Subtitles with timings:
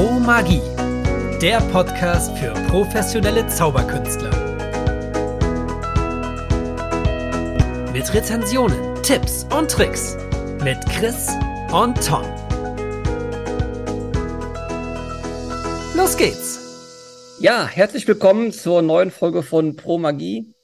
[0.00, 0.62] Pro Magie,
[1.42, 4.30] der Podcast für professionelle Zauberkünstler.
[7.92, 10.16] Mit Rezensionen, Tipps und Tricks
[10.64, 11.28] mit Chris
[11.70, 12.24] und Tom.
[15.94, 17.36] Los geht's!
[17.38, 20.54] Ja, herzlich willkommen zur neuen Folge von Pro Magie.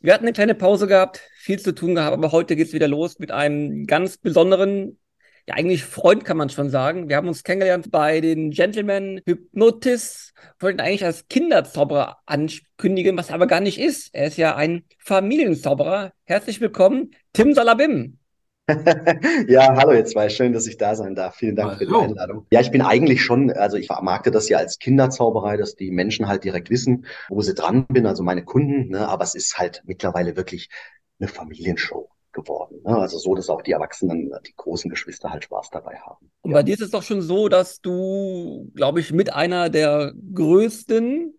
[0.00, 3.18] Wir hatten eine kleine Pause gehabt, viel zu tun gehabt, aber heute geht's wieder los
[3.18, 4.98] mit einem ganz besonderen,
[5.46, 7.08] ja eigentlich Freund kann man schon sagen.
[7.08, 13.46] Wir haben uns kennengelernt bei den Gentlemen Hypnotis, wollten eigentlich als Kinderzauberer ankündigen, was aber
[13.46, 14.14] gar nicht ist.
[14.14, 16.12] Er ist ja ein Familienzauberer.
[16.24, 18.18] Herzlich willkommen, Tim Salabim.
[19.48, 21.36] ja, hallo ihr zwei, schön, dass ich da sein darf.
[21.36, 21.78] Vielen Dank hallo.
[21.78, 22.46] für die Einladung.
[22.50, 26.28] Ja, ich bin eigentlich schon, also ich vermarkte das ja als Kinderzauberei, dass die Menschen
[26.28, 29.82] halt direkt wissen, wo sie dran bin, also meine Kunden, ne, aber es ist halt
[29.84, 30.70] mittlerweile wirklich
[31.18, 32.80] eine Familienshow geworden.
[32.84, 32.96] Ne?
[32.96, 36.30] Also so, dass auch die Erwachsenen, die großen Geschwister halt Spaß dabei haben.
[36.42, 40.12] Und bei dir ist es doch schon so, dass du, glaube ich, mit einer der
[40.34, 41.34] größten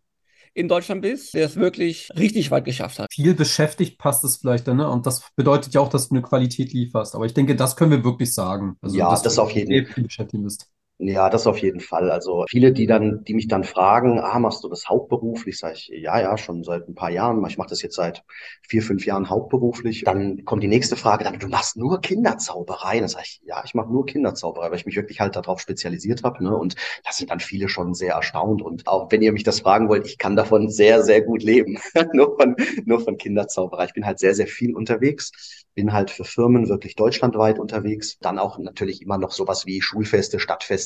[0.55, 3.13] in Deutschland bist, der es wirklich richtig weit geschafft hat.
[3.13, 4.89] Viel beschäftigt passt es vielleicht dann, ne?
[4.89, 7.13] Und das bedeutet ja auch, dass du eine Qualität lieferst.
[7.13, 8.77] Aber ich denke, das können wir wirklich sagen.
[8.81, 10.03] Also, ja, das auf jeden Fall.
[10.03, 10.71] beschäftigt bist.
[10.97, 12.09] Ja, das auf jeden Fall.
[12.09, 15.57] Also viele, die dann, die mich dann fragen, ah, machst du das hauptberuflich?
[15.59, 17.45] Sag ich, ja, ja, schon seit ein paar Jahren.
[17.47, 18.23] Ich mache das jetzt seit
[18.65, 20.05] vier, fünf Jahren hauptberuflich.
[20.05, 23.01] Dann kommt die nächste Frage, dann, du machst nur Kinderzauberei.
[23.01, 26.23] Dann sage ich, ja, ich mache nur Kinderzauberei, weil ich mich wirklich halt darauf spezialisiert
[26.23, 26.41] habe.
[26.41, 26.55] Ne?
[26.55, 28.61] Und da sind dann viele schon sehr erstaunt.
[28.61, 31.77] Und auch wenn ihr mich das fragen wollt, ich kann davon sehr, sehr gut leben.
[32.13, 33.83] nur von, nur von Kinderzauberei.
[33.85, 35.31] Ich bin halt sehr, sehr viel unterwegs
[35.75, 38.17] bin halt für Firmen wirklich deutschlandweit unterwegs.
[38.19, 40.84] Dann auch natürlich immer noch sowas wie Schulfeste, Stadtfeste,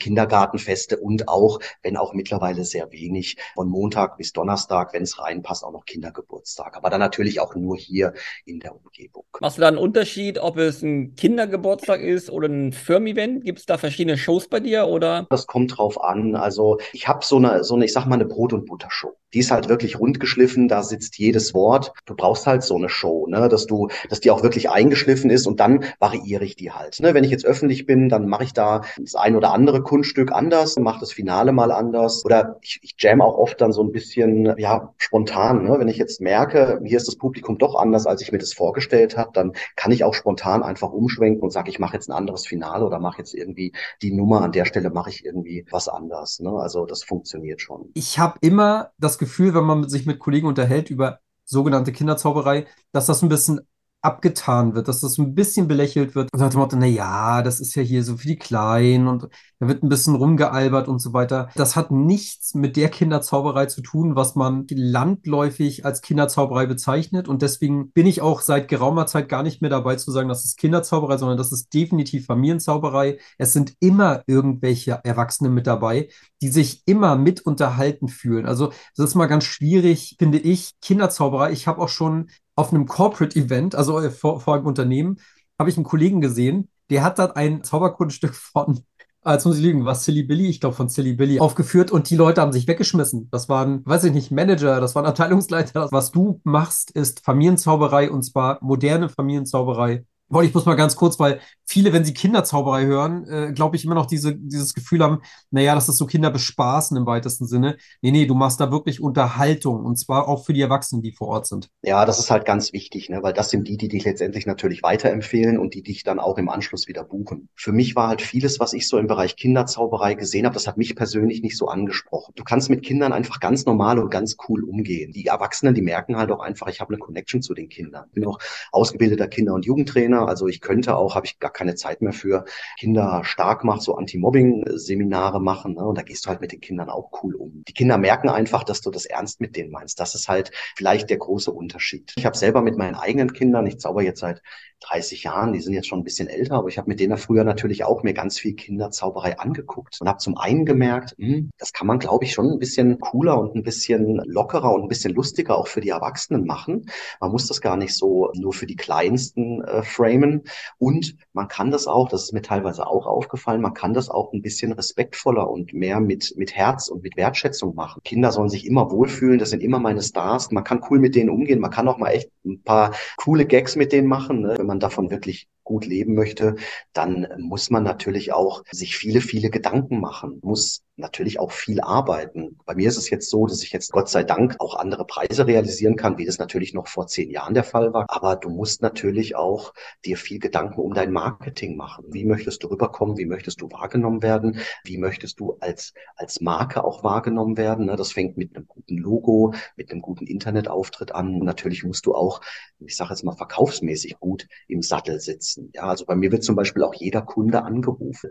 [0.00, 5.64] Kindergartenfeste und auch, wenn auch mittlerweile sehr wenig, von Montag bis Donnerstag, wenn es reinpasst,
[5.64, 6.76] auch noch Kindergeburtstag.
[6.76, 9.24] Aber dann natürlich auch nur hier in der Umgebung.
[9.40, 13.44] Machst du da einen Unterschied, ob es ein Kindergeburtstag ist oder ein Firmen-Event?
[13.44, 15.26] Gibt es da verschiedene Shows bei dir oder?
[15.30, 16.36] Das kommt drauf an.
[16.36, 19.16] Also ich habe so eine, so eine, ich sag mal, eine Brot- und Butter-Show.
[19.34, 21.92] Die ist halt wirklich rundgeschliffen, da sitzt jedes Wort.
[22.06, 25.46] Du brauchst halt so eine Show, ne, dass du, dass die auch wirklich eingeschliffen ist
[25.46, 27.00] und dann variiere ich die halt.
[27.00, 27.14] Ne?
[27.14, 30.76] Wenn ich jetzt öffentlich bin, dann mache ich da das ein oder andere Kunststück anders,
[30.78, 34.54] mache das Finale mal anders oder ich, ich jam auch oft dann so ein bisschen
[34.58, 35.64] ja spontan.
[35.64, 35.78] Ne?
[35.78, 39.16] Wenn ich jetzt merke, hier ist das Publikum doch anders, als ich mir das vorgestellt
[39.16, 42.46] habe, dann kann ich auch spontan einfach umschwenken und sage, ich mache jetzt ein anderes
[42.46, 43.72] Finale oder mache jetzt irgendwie
[44.02, 46.40] die Nummer an der Stelle mache ich irgendwie was anders.
[46.40, 46.50] Ne?
[46.50, 47.90] Also das funktioniert schon.
[47.94, 53.06] Ich habe immer das Gefühl, wenn man sich mit Kollegen unterhält über sogenannte Kinderzauberei, dass
[53.06, 53.60] das ein bisschen
[54.02, 56.32] abgetan wird, dass das ein bisschen belächelt wird.
[56.32, 59.28] Und nach dem Motto, na ja, das ist ja hier so für die Kleinen und
[59.58, 61.50] da wird ein bisschen rumgealbert und so weiter.
[61.54, 67.28] Das hat nichts mit der Kinderzauberei zu tun, was man landläufig als Kinderzauberei bezeichnet.
[67.28, 70.46] Und deswegen bin ich auch seit geraumer Zeit gar nicht mehr dabei zu sagen, das
[70.46, 73.18] ist Kinderzauberei, sondern das ist definitiv Familienzauberei.
[73.36, 76.08] Es sind immer irgendwelche Erwachsene mit dabei,
[76.40, 78.46] die sich immer mit unterhalten fühlen.
[78.46, 81.52] Also das ist mal ganz schwierig, finde ich, Kinderzauberei.
[81.52, 85.18] Ich habe auch schon auf einem Corporate-Event, also äh, vor, vor einem Unternehmen,
[85.58, 88.80] habe ich einen Kollegen gesehen, der hat dann ein Zauberkunststück von,
[89.22, 92.16] als muss ich lügen, was Silly Billy, ich glaube von Silly Billy, aufgeführt und die
[92.16, 93.28] Leute haben sich weggeschmissen.
[93.30, 95.88] Das waren, weiß ich nicht, Manager, das waren Abteilungsleiter.
[95.92, 101.18] Was du machst, ist Familienzauberei und zwar moderne Familienzauberei Boah, ich muss mal ganz kurz,
[101.18, 105.22] weil viele, wenn sie Kinderzauberei hören, äh, glaube ich, immer noch diese, dieses Gefühl haben,
[105.50, 107.76] naja, das ist so Kinder bespaßen im weitesten Sinne.
[108.00, 111.26] Nee, nee, du machst da wirklich Unterhaltung und zwar auch für die Erwachsenen, die vor
[111.26, 111.68] Ort sind.
[111.82, 113.24] Ja, das ist halt ganz wichtig, ne?
[113.24, 116.48] weil das sind die, die dich letztendlich natürlich weiterempfehlen und die dich dann auch im
[116.48, 117.48] Anschluss wieder buchen.
[117.56, 120.76] Für mich war halt vieles, was ich so im Bereich Kinderzauberei gesehen habe, das hat
[120.76, 122.34] mich persönlich nicht so angesprochen.
[122.36, 125.10] Du kannst mit Kindern einfach ganz normal und ganz cool umgehen.
[125.10, 128.04] Die Erwachsenen, die merken halt auch einfach, ich habe eine Connection zu den Kindern.
[128.08, 128.38] Ich bin auch
[128.70, 132.44] ausgebildeter Kinder- und Jugendtrainer also ich könnte auch, habe ich gar keine Zeit mehr für,
[132.78, 135.74] Kinder stark macht, so Anti-Mobbing-Seminare machen.
[135.74, 135.84] Ne?
[135.84, 137.64] Und da gehst du halt mit den Kindern auch cool um.
[137.68, 140.00] Die Kinder merken einfach, dass du das ernst mit denen meinst.
[140.00, 142.12] Das ist halt vielleicht der große Unterschied.
[142.16, 144.42] Ich habe selber mit meinen eigenen Kindern, ich zauber jetzt seit
[144.80, 147.44] 30 Jahren, die sind jetzt schon ein bisschen älter, aber ich habe mit denen früher
[147.44, 151.72] natürlich auch mir ganz viel Kinderzauberei angeguckt und habe zum einen gemerkt, mh, hm, das
[151.72, 155.14] kann man, glaube ich, schon ein bisschen cooler und ein bisschen lockerer und ein bisschen
[155.14, 156.86] lustiger auch für die Erwachsenen machen.
[157.20, 160.42] Man muss das gar nicht so nur für die Kleinsten äh, framen
[160.78, 164.32] und man kann das auch, das ist mir teilweise auch aufgefallen, man kann das auch
[164.32, 168.02] ein bisschen respektvoller und mehr mit, mit Herz und mit Wertschätzung machen.
[168.04, 171.30] Kinder sollen sich immer wohlfühlen, das sind immer meine Stars, man kann cool mit denen
[171.30, 174.69] umgehen, man kann auch mal echt ein paar coole Gags mit denen machen, ne?
[174.70, 176.56] Man davon wirklich gut leben möchte,
[176.92, 182.58] dann muss man natürlich auch sich viele, viele Gedanken machen, muss natürlich auch viel arbeiten.
[182.66, 185.46] Bei mir ist es jetzt so, dass ich jetzt Gott sei Dank auch andere Preise
[185.46, 188.06] realisieren kann, wie das natürlich noch vor zehn Jahren der Fall war.
[188.08, 189.72] Aber du musst natürlich auch
[190.04, 192.04] dir viel Gedanken um dein Marketing machen.
[192.08, 193.16] Wie möchtest du rüberkommen?
[193.16, 194.58] Wie möchtest du wahrgenommen werden?
[194.84, 197.86] Wie möchtest du als, als Marke auch wahrgenommen werden?
[197.86, 201.34] Ne, das fängt mit einem guten Logo, mit einem guten Internetauftritt an.
[201.34, 202.40] Und natürlich musst du auch,
[202.78, 205.59] ich sage jetzt mal, verkaufsmäßig gut im Sattel sitzen.
[205.74, 208.30] Ja, also bei mir wird zum Beispiel auch jeder Kunde angerufen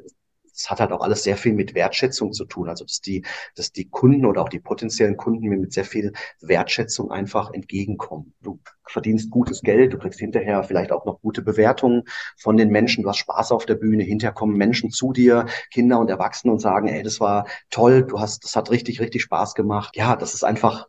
[0.59, 2.69] das hat halt auch alles sehr viel mit Wertschätzung zu tun.
[2.69, 3.23] Also dass die,
[3.55, 6.11] dass die Kunden oder auch die potenziellen Kunden mir mit sehr viel
[6.41, 8.33] Wertschätzung einfach entgegenkommen.
[8.41, 12.03] Du verdienst gutes Geld, du kriegst hinterher vielleicht auch noch gute Bewertungen
[12.37, 15.99] von den Menschen, du hast Spaß auf der Bühne, hinterher kommen Menschen zu dir, Kinder
[15.99, 19.55] und Erwachsene und sagen, ey, das war toll, du hast, das hat richtig, richtig Spaß
[19.55, 19.95] gemacht.
[19.95, 20.87] Ja, das ist einfach,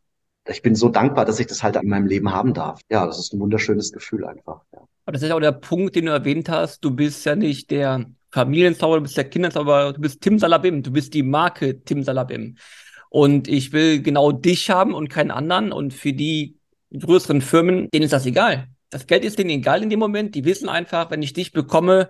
[0.51, 2.81] ich bin so dankbar, dass ich das halt in meinem Leben haben darf.
[2.91, 4.61] Ja, das ist ein wunderschönes Gefühl einfach.
[4.73, 4.81] Ja.
[5.05, 6.85] Aber das ist auch der Punkt, den du erwähnt hast.
[6.85, 10.93] Du bist ja nicht der Familienzauber, du bist der Kinderzauber, du bist Tim Salabim, du
[10.93, 12.57] bist die Marke Tim Salabim.
[13.09, 15.73] Und ich will genau dich haben und keinen anderen.
[15.73, 16.57] Und für die
[16.97, 18.69] größeren Firmen, denen ist das egal.
[18.91, 20.35] Das Geld ist denen egal in dem Moment.
[20.35, 22.09] Die wissen einfach, wenn ich dich bekomme,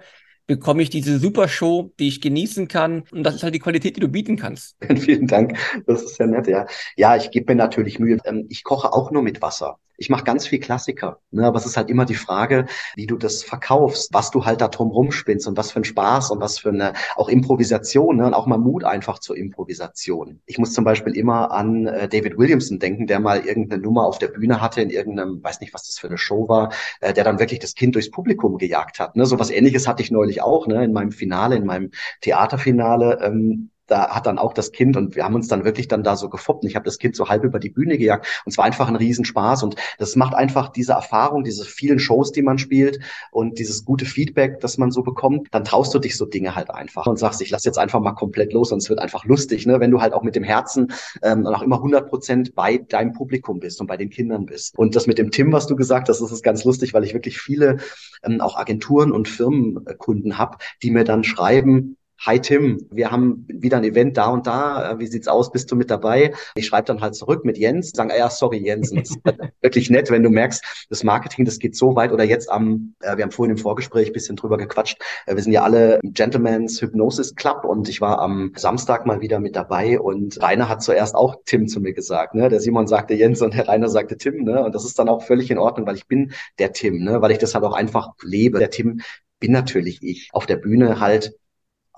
[0.51, 3.05] bekomme ich diese super Show, die ich genießen kann.
[3.13, 4.77] Und das ist halt die Qualität, die du bieten kannst.
[4.97, 5.57] Vielen Dank.
[5.87, 6.67] Das ist sehr nett, ja.
[6.97, 8.19] Ja, ich gebe mir natürlich Mühe.
[8.25, 9.79] Ähm, ich koche auch nur mit Wasser.
[10.01, 11.47] Ich mache ganz viel Klassiker, ne?
[11.47, 12.65] aber es ist halt immer die Frage,
[12.95, 16.31] wie du das verkaufst, was du halt da drum rumspinnst und was für ein Spaß
[16.31, 18.25] und was für eine auch Improvisation ne?
[18.25, 20.41] und auch mal Mut einfach zur Improvisation.
[20.47, 24.19] Ich muss zum Beispiel immer an äh, David Williamson denken, der mal irgendeine Nummer auf
[24.19, 26.73] der Bühne hatte in irgendeinem, weiß nicht, was das für eine Show war,
[27.03, 29.17] äh, der dann wirklich das Kind durchs Publikum gejagt hat.
[29.17, 29.27] Ne?
[29.27, 30.83] So was Ähnliches hatte ich neulich auch ne?
[30.83, 31.91] in meinem Finale, in meinem
[32.23, 33.19] Theaterfinale.
[33.21, 36.17] Ähm, da hat dann auch das Kind und wir haben uns dann wirklich dann da
[36.17, 36.65] so gefoppt.
[36.65, 38.97] Ich habe das Kind so halb über die Bühne gejagt und es war einfach ein
[38.97, 43.01] Riesenspaß und das macht einfach diese Erfahrung, diese vielen Shows, die man spielt
[43.31, 46.71] und dieses gute Feedback, das man so bekommt, dann traust du dich so Dinge halt
[46.71, 49.67] einfach und sagst, ich lass jetzt einfach mal komplett los und es wird einfach lustig,
[49.67, 49.81] ne?
[49.81, 50.93] wenn du halt auch mit dem Herzen
[51.23, 54.79] ähm, auch immer 100 Prozent bei deinem Publikum bist und bei den Kindern bist.
[54.79, 57.15] Und das mit dem Tim, was du gesagt hast, das ist ganz lustig, weil ich
[57.15, 57.79] wirklich viele
[58.23, 63.79] ähm, auch Agenturen und Firmenkunden habe, die mir dann schreiben, Hi Tim, wir haben wieder
[63.79, 64.91] ein Event da und da.
[64.91, 65.53] Äh, wie sieht's aus?
[65.53, 66.35] Bist du mit dabei?
[66.55, 68.91] Ich schreibe dann halt zurück mit Jens, sagen, ah ja, sorry Jens.
[68.95, 69.21] das ist
[69.63, 72.13] wirklich nett, wenn du merkst, das Marketing, das geht so weit.
[72.13, 75.01] Oder jetzt am, äh, wir haben vorhin im Vorgespräch ein bisschen drüber gequatscht.
[75.25, 79.23] Äh, wir sind ja alle im Gentleman's Hypnosis Club und ich war am Samstag mal
[79.23, 82.35] wieder mit dabei und Rainer hat zuerst auch Tim zu mir gesagt.
[82.35, 82.51] Ne?
[82.51, 84.45] Der Simon sagte Jens und der Rainer sagte Tim.
[84.45, 84.63] Ne?
[84.63, 87.23] Und das ist dann auch völlig in Ordnung, weil ich bin der Tim, ne?
[87.23, 88.59] weil ich das halt auch einfach lebe.
[88.59, 89.01] Der Tim
[89.39, 90.29] bin natürlich ich.
[90.33, 91.33] Auf der Bühne halt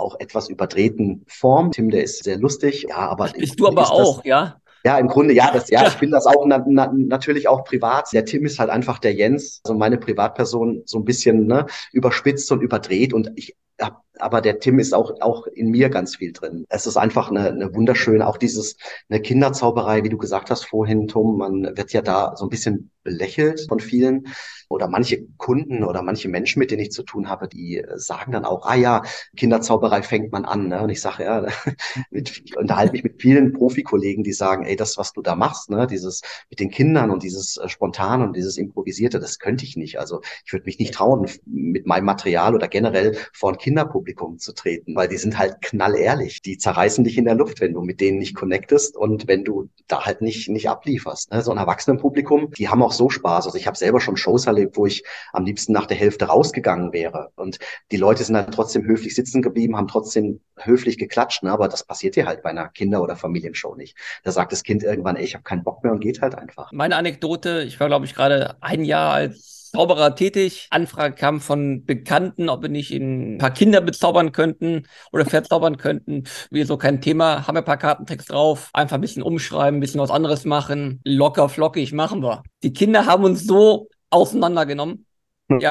[0.02, 1.70] auch etwas überdrehten Form.
[1.70, 3.30] Tim, der ist sehr lustig, ja, aber.
[3.36, 4.56] Bist du aber auch, das, ja?
[4.84, 8.08] Ja, im Grunde, ja, das, ja, ich bin das auch na, na, natürlich auch privat.
[8.12, 12.50] Der Tim ist halt einfach der Jens, also meine Privatperson, so ein bisschen ne, überspitzt
[12.50, 13.12] und überdreht.
[13.12, 16.64] Und ich hab, aber der Tim ist auch, auch in mir ganz viel drin.
[16.68, 18.76] Es ist einfach eine, eine wunderschöne, auch dieses,
[19.08, 22.90] eine Kinderzauberei, wie du gesagt hast vorhin, Tom, man wird ja da so ein bisschen
[23.04, 24.28] belächelt von vielen
[24.68, 28.44] oder manche Kunden oder manche Menschen, mit denen ich zu tun habe, die sagen dann
[28.44, 29.02] auch, ah ja,
[29.36, 30.68] Kinderzauberei fängt man an.
[30.68, 30.80] Ne?
[30.82, 31.46] Und ich sage, ja,
[32.10, 35.86] mit, unterhalte mich mit vielen Profikollegen, die sagen, ey, das, was du da machst, ne,
[35.86, 39.98] dieses mit den Kindern und dieses äh, Spontan und dieses Improvisierte, das könnte ich nicht.
[39.98, 44.01] Also ich würde mich nicht trauen, mit meinem Material oder generell vor ein Kinderpublikum
[44.38, 46.42] zu treten, weil die sind halt knallehrlich.
[46.42, 49.68] Die zerreißen dich in der Luft, wenn du mit denen nicht connectest und wenn du
[49.88, 51.32] da halt nicht, nicht ablieferst.
[51.32, 51.42] Ne?
[51.42, 53.46] So ein Erwachsenenpublikum, die haben auch so Spaß.
[53.46, 56.92] Also ich habe selber schon Shows erlebt, wo ich am liebsten nach der Hälfte rausgegangen
[56.92, 57.30] wäre.
[57.36, 57.58] Und
[57.90, 61.50] die Leute sind halt trotzdem höflich sitzen geblieben, haben trotzdem höflich geklatscht, ne?
[61.50, 63.96] aber das passiert dir halt bei einer Kinder- oder Familienshow nicht.
[64.24, 66.72] Da sagt das Kind irgendwann, ey, ich habe keinen Bock mehr und geht halt einfach.
[66.72, 70.66] Meine Anekdote, ich war, glaube ich, gerade ein Jahr als Zauberer tätig.
[70.68, 76.24] Anfrage kam von Bekannten, ob wir nicht ein paar Kinder bezaubern könnten oder verzaubern könnten.
[76.50, 79.80] Wir so kein Thema, haben wir ein paar Kartentext drauf, einfach ein bisschen umschreiben, ein
[79.80, 81.00] bisschen was anderes machen.
[81.04, 82.42] Locker, flockig machen wir.
[82.62, 85.06] Die Kinder haben uns so auseinandergenommen.
[85.48, 85.70] Ja.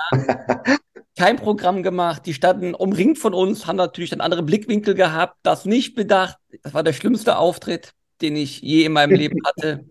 [1.15, 2.25] Kein Programm gemacht.
[2.25, 6.38] Die standen umringt von uns, haben natürlich dann andere Blickwinkel gehabt, das nicht bedacht.
[6.63, 7.91] Das war der schlimmste Auftritt,
[8.22, 9.86] den ich je in meinem Leben hatte.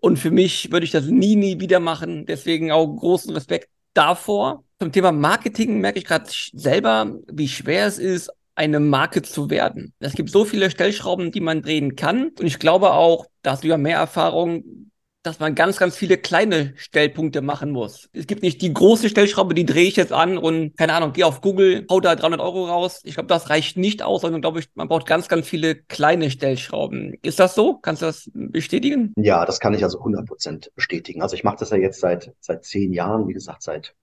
[0.00, 2.26] Und für mich würde ich das nie, nie wieder machen.
[2.26, 4.64] Deswegen auch großen Respekt davor.
[4.78, 9.94] Zum Thema Marketing merke ich gerade selber, wie schwer es ist, eine Marke zu werden.
[10.00, 12.30] Es gibt so viele Stellschrauben, die man drehen kann.
[12.38, 14.89] Und ich glaube auch, da hast du ja mehr Erfahrung,
[15.22, 18.08] dass man ganz, ganz viele kleine Stellpunkte machen muss.
[18.12, 21.26] Es gibt nicht die große Stellschraube, die drehe ich jetzt an und, keine Ahnung, gehe
[21.26, 23.00] auf Google, hau da 300 Euro raus.
[23.04, 26.30] Ich glaube, das reicht nicht aus, sondern glaube ich, man braucht ganz, ganz viele kleine
[26.30, 27.14] Stellschrauben.
[27.22, 27.78] Ist das so?
[27.78, 29.12] Kannst du das bestätigen?
[29.16, 31.22] Ja, das kann ich also 100 Prozent bestätigen.
[31.22, 33.94] Also ich mache das ja jetzt seit, seit zehn Jahren, wie gesagt, seit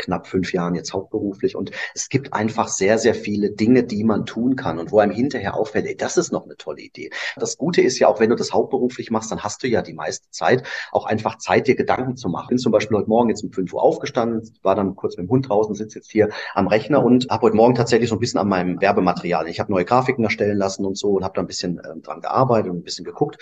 [0.00, 1.56] knapp fünf Jahren jetzt hauptberuflich.
[1.56, 5.12] Und es gibt einfach sehr, sehr viele Dinge, die man tun kann und wo einem
[5.12, 7.10] hinterher auffällt, ey, das ist noch eine tolle Idee.
[7.36, 9.94] Das Gute ist ja auch, wenn du das hauptberuflich machst, dann hast du ja die
[9.94, 12.44] meiste Zeit auch einfach Zeit, dir Gedanken zu machen.
[12.44, 15.26] Ich bin zum Beispiel heute Morgen jetzt um fünf Uhr aufgestanden, war dann kurz mit
[15.26, 18.20] dem Hund draußen, sitze jetzt hier am Rechner und habe heute Morgen tatsächlich so ein
[18.20, 19.48] bisschen an meinem Werbematerial.
[19.48, 22.20] Ich habe neue Grafiken erstellen lassen und so und habe da ein bisschen äh, dran
[22.20, 23.38] gearbeitet und ein bisschen geguckt.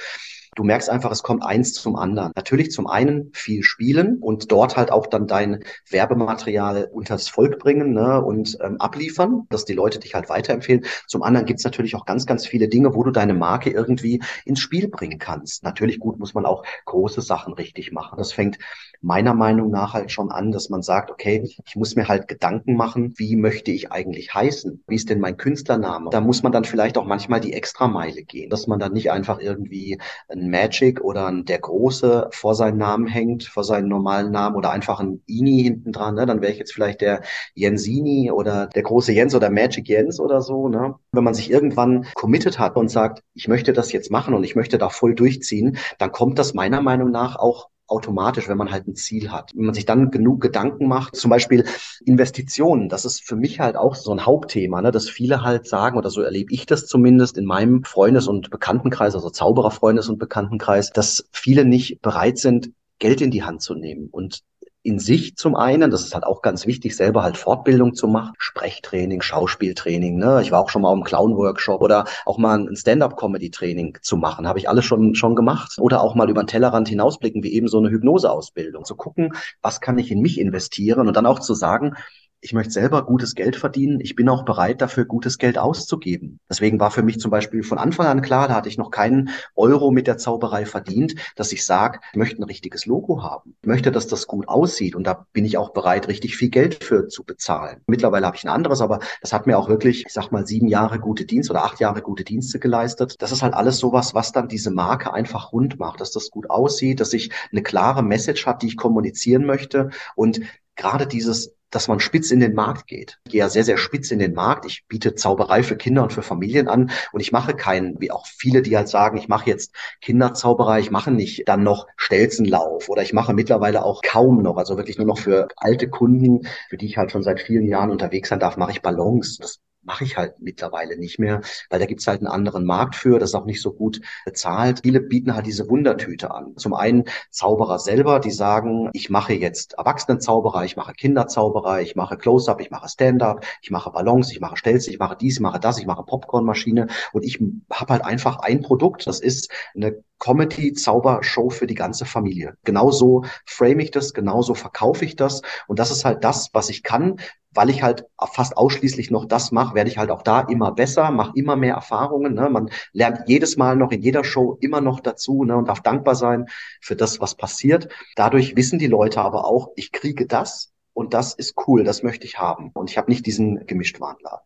[0.58, 2.32] Du merkst einfach, es kommt eins zum anderen.
[2.34, 7.92] Natürlich zum einen viel spielen und dort halt auch dann dein Werbematerial unters Volk bringen
[7.92, 10.84] ne, und ähm, abliefern, dass die Leute dich halt weiterempfehlen.
[11.06, 14.58] Zum anderen gibt's natürlich auch ganz, ganz viele Dinge, wo du deine Marke irgendwie ins
[14.58, 15.62] Spiel bringen kannst.
[15.62, 18.18] Natürlich gut muss man auch große Sachen richtig machen.
[18.18, 18.58] Das fängt
[19.00, 22.74] meiner Meinung nach halt schon an, dass man sagt, okay, ich muss mir halt Gedanken
[22.74, 24.82] machen, wie möchte ich eigentlich heißen?
[24.88, 26.10] Wie ist denn mein Künstlername?
[26.10, 29.38] Da muss man dann vielleicht auch manchmal die Extrameile gehen, dass man dann nicht einfach
[29.38, 34.56] irgendwie ein Magic oder ein der Große vor seinen Namen hängt, vor seinen normalen Namen
[34.56, 36.26] oder einfach ein Ini hinten dran, ne?
[36.26, 37.22] dann wäre ich jetzt vielleicht der
[37.54, 40.68] Jensini oder der große Jens oder Magic Jens oder so.
[40.68, 40.94] Ne?
[41.12, 44.56] Wenn man sich irgendwann committed hat und sagt, ich möchte das jetzt machen und ich
[44.56, 48.86] möchte da voll durchziehen, dann kommt das meiner Meinung nach auch automatisch, wenn man halt
[48.86, 49.52] ein Ziel hat.
[49.54, 51.64] Wenn man sich dann genug Gedanken macht, zum Beispiel
[52.04, 55.98] Investitionen, das ist für mich halt auch so ein Hauptthema, ne, dass viele halt sagen,
[55.98, 60.90] oder so erlebe ich das zumindest in meinem Freundes- und Bekanntenkreis, also Zaubererfreundes- und Bekanntenkreis,
[60.90, 64.42] dass viele nicht bereit sind, Geld in die Hand zu nehmen und
[64.88, 68.32] in sich zum einen, das ist halt auch ganz wichtig, selber halt Fortbildung zu machen,
[68.38, 70.16] Sprechtraining, Schauspieltraining.
[70.16, 70.40] Ne?
[70.42, 74.58] Ich war auch schon mal im Clown-Workshop oder auch mal ein Stand-up-Comedy-Training zu machen, habe
[74.58, 75.76] ich alles schon schon gemacht.
[75.78, 79.82] Oder auch mal über den Tellerrand hinausblicken, wie eben so eine Hypnoseausbildung, zu gucken, was
[79.82, 81.94] kann ich in mich investieren und dann auch zu sagen,
[82.40, 84.00] ich möchte selber gutes Geld verdienen.
[84.00, 86.38] Ich bin auch bereit, dafür gutes Geld auszugeben.
[86.48, 89.30] Deswegen war für mich zum Beispiel von Anfang an klar, da hatte ich noch keinen
[89.56, 93.56] Euro mit der Zauberei verdient, dass ich sage, ich möchte ein richtiges Logo haben.
[93.62, 94.94] Ich möchte, dass das gut aussieht.
[94.94, 97.82] Und da bin ich auch bereit, richtig viel Geld für zu bezahlen.
[97.86, 100.68] Mittlerweile habe ich ein anderes, aber das hat mir auch wirklich, ich sag mal, sieben
[100.68, 103.16] Jahre gute Dienste oder acht Jahre gute Dienste geleistet.
[103.18, 106.50] Das ist halt alles sowas, was dann diese Marke einfach rund macht, dass das gut
[106.50, 109.90] aussieht, dass ich eine klare Message habe, die ich kommunizieren möchte.
[110.14, 110.40] Und
[110.76, 113.18] gerade dieses dass man spitz in den Markt geht.
[113.24, 114.64] Ich gehe ja sehr, sehr spitz in den Markt.
[114.66, 118.26] Ich biete Zauberei für Kinder und für Familien an und ich mache keinen, wie auch
[118.26, 123.02] viele, die halt sagen, ich mache jetzt Kinderzauberei, ich mache nicht dann noch Stelzenlauf oder
[123.02, 126.86] ich mache mittlerweile auch kaum noch, also wirklich nur noch für alte Kunden, für die
[126.86, 129.38] ich halt schon seit vielen Jahren unterwegs sein darf, mache ich Ballons.
[129.38, 133.18] Das mache ich halt mittlerweile nicht mehr, weil da gibt's halt einen anderen Markt für,
[133.18, 134.80] das ist auch nicht so gut bezahlt.
[134.82, 136.56] Viele bieten halt diese Wundertüte an.
[136.56, 142.16] Zum einen Zauberer selber, die sagen, ich mache jetzt Erwachsenenzauberer, ich mache Kinderzauberer, ich mache
[142.16, 145.60] Close-Up, ich mache Stand-Up, ich mache Ballons, ich mache Stelze, ich mache dies, ich mache
[145.60, 147.40] das, ich mache Popcornmaschine und ich
[147.72, 152.56] habe halt einfach ein Produkt, das ist eine Comedy-Zaubershow für die ganze Familie.
[152.64, 155.42] Genauso frame ich das, genauso verkaufe ich das.
[155.66, 157.20] Und das ist halt das, was ich kann.
[157.52, 161.10] Weil ich halt fast ausschließlich noch das mache, werde ich halt auch da immer besser,
[161.10, 162.34] mache immer mehr Erfahrungen.
[162.34, 162.50] Ne?
[162.50, 165.56] Man lernt jedes Mal noch in jeder Show immer noch dazu ne?
[165.56, 166.46] und darf dankbar sein
[166.80, 167.88] für das, was passiert.
[168.16, 172.26] Dadurch wissen die Leute aber auch, ich kriege das und das ist cool, das möchte
[172.26, 172.70] ich haben.
[172.74, 174.44] Und ich habe nicht diesen Gemischtwarenladen.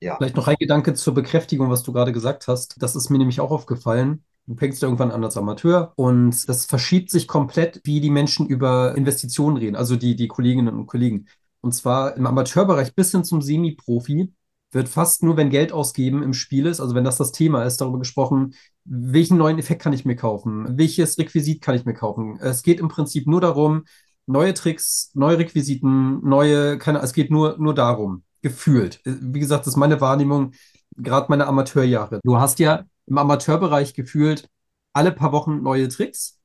[0.00, 0.16] Ja.
[0.16, 2.82] Vielleicht noch ein Gedanke zur Bekräftigung, was du gerade gesagt hast.
[2.82, 4.24] Das ist mir nämlich auch aufgefallen.
[4.46, 8.96] Du fängst irgendwann an als Amateur und das verschiebt sich komplett, wie die Menschen über
[8.96, 11.26] Investitionen reden, also die, die Kolleginnen und Kollegen.
[11.60, 14.32] Und zwar im Amateurbereich bis hin zum Semi-Profi
[14.72, 17.80] wird fast nur, wenn Geld ausgeben im Spiel ist, also wenn das das Thema ist,
[17.80, 22.38] darüber gesprochen, welchen neuen Effekt kann ich mir kaufen, welches Requisit kann ich mir kaufen.
[22.40, 23.84] Es geht im Prinzip nur darum,
[24.26, 29.00] neue Tricks, neue Requisiten, neue, keine, es geht nur, nur darum, gefühlt.
[29.04, 30.52] Wie gesagt, das ist meine Wahrnehmung,
[30.96, 32.20] gerade meine Amateurjahre.
[32.22, 34.48] Du hast ja im Amateurbereich gefühlt
[34.92, 36.38] alle paar Wochen neue Tricks.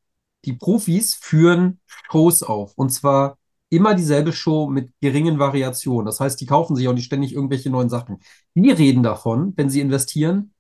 [0.46, 3.38] Die Profis führen Shows auf und zwar
[3.76, 6.06] immer dieselbe Show mit geringen Variationen.
[6.06, 8.20] Das heißt, die kaufen sich auch nicht ständig irgendwelche neuen Sachen.
[8.56, 10.54] Die reden davon, wenn sie investieren,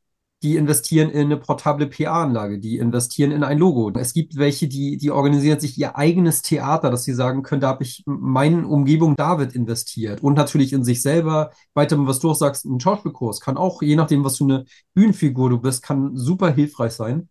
[0.43, 3.91] die investieren in eine portable PA-Anlage, die investieren in ein Logo.
[3.97, 7.69] Es gibt welche, die, die organisieren sich ihr eigenes Theater, dass sie sagen können, da
[7.69, 10.21] habe ich meine Umgebung David investiert.
[10.21, 11.51] Und natürlich in sich selber.
[11.73, 15.49] Weiter, was du auch sagst, ein Schauspielkurs kann auch, je nachdem, was für eine Bühnenfigur
[15.49, 17.29] du bist, kann super hilfreich sein.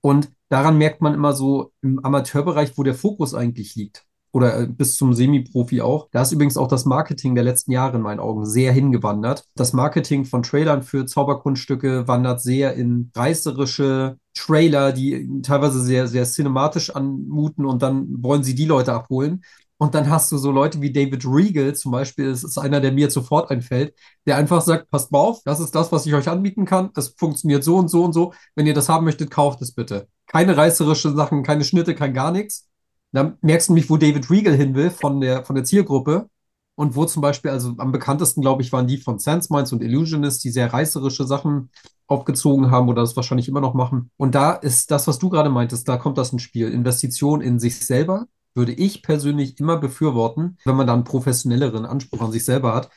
[0.00, 4.66] Und daran merkt man immer so im Amateurbereich, wo der Fokus eigentlich liegt oder äh,
[4.66, 6.08] bis zum Semi-Profi auch.
[6.10, 9.44] Da ist übrigens auch das Marketing der letzten Jahre in meinen Augen sehr hingewandert.
[9.54, 16.24] Das Marketing von Trailern für Zauberkunststücke wandert sehr in reißerische Trailer, die teilweise sehr, sehr
[16.24, 19.42] cinematisch anmuten und dann wollen sie die Leute abholen.
[19.82, 22.92] Und dann hast du so Leute wie David Regal zum Beispiel, das ist einer, der
[22.92, 23.94] mir sofort einfällt,
[24.26, 26.90] der einfach sagt, passt mal auf, das ist das, was ich euch anbieten kann.
[26.94, 28.32] Das funktioniert so und so und so.
[28.54, 30.06] Wenn ihr das haben möchtet, kauft es bitte.
[30.28, 32.68] Keine reißerische Sachen, keine Schnitte, kein gar nichts.
[33.12, 36.28] Da merkst du nämlich, wo David Regal hin will von der, von der Zielgruppe.
[36.74, 39.82] Und wo zum Beispiel, also am bekanntesten, glaube ich, waren die von Sense Minds und
[39.82, 41.70] Illusionist, die sehr reißerische Sachen
[42.06, 44.10] aufgezogen haben oder das wahrscheinlich immer noch machen.
[44.16, 46.68] Und da ist das, was du gerade meintest, da kommt das ins Spiel.
[46.68, 52.22] Investition in sich selber würde ich persönlich immer befürworten, wenn man dann einen professionelleren Anspruch
[52.22, 52.90] an sich selber hat.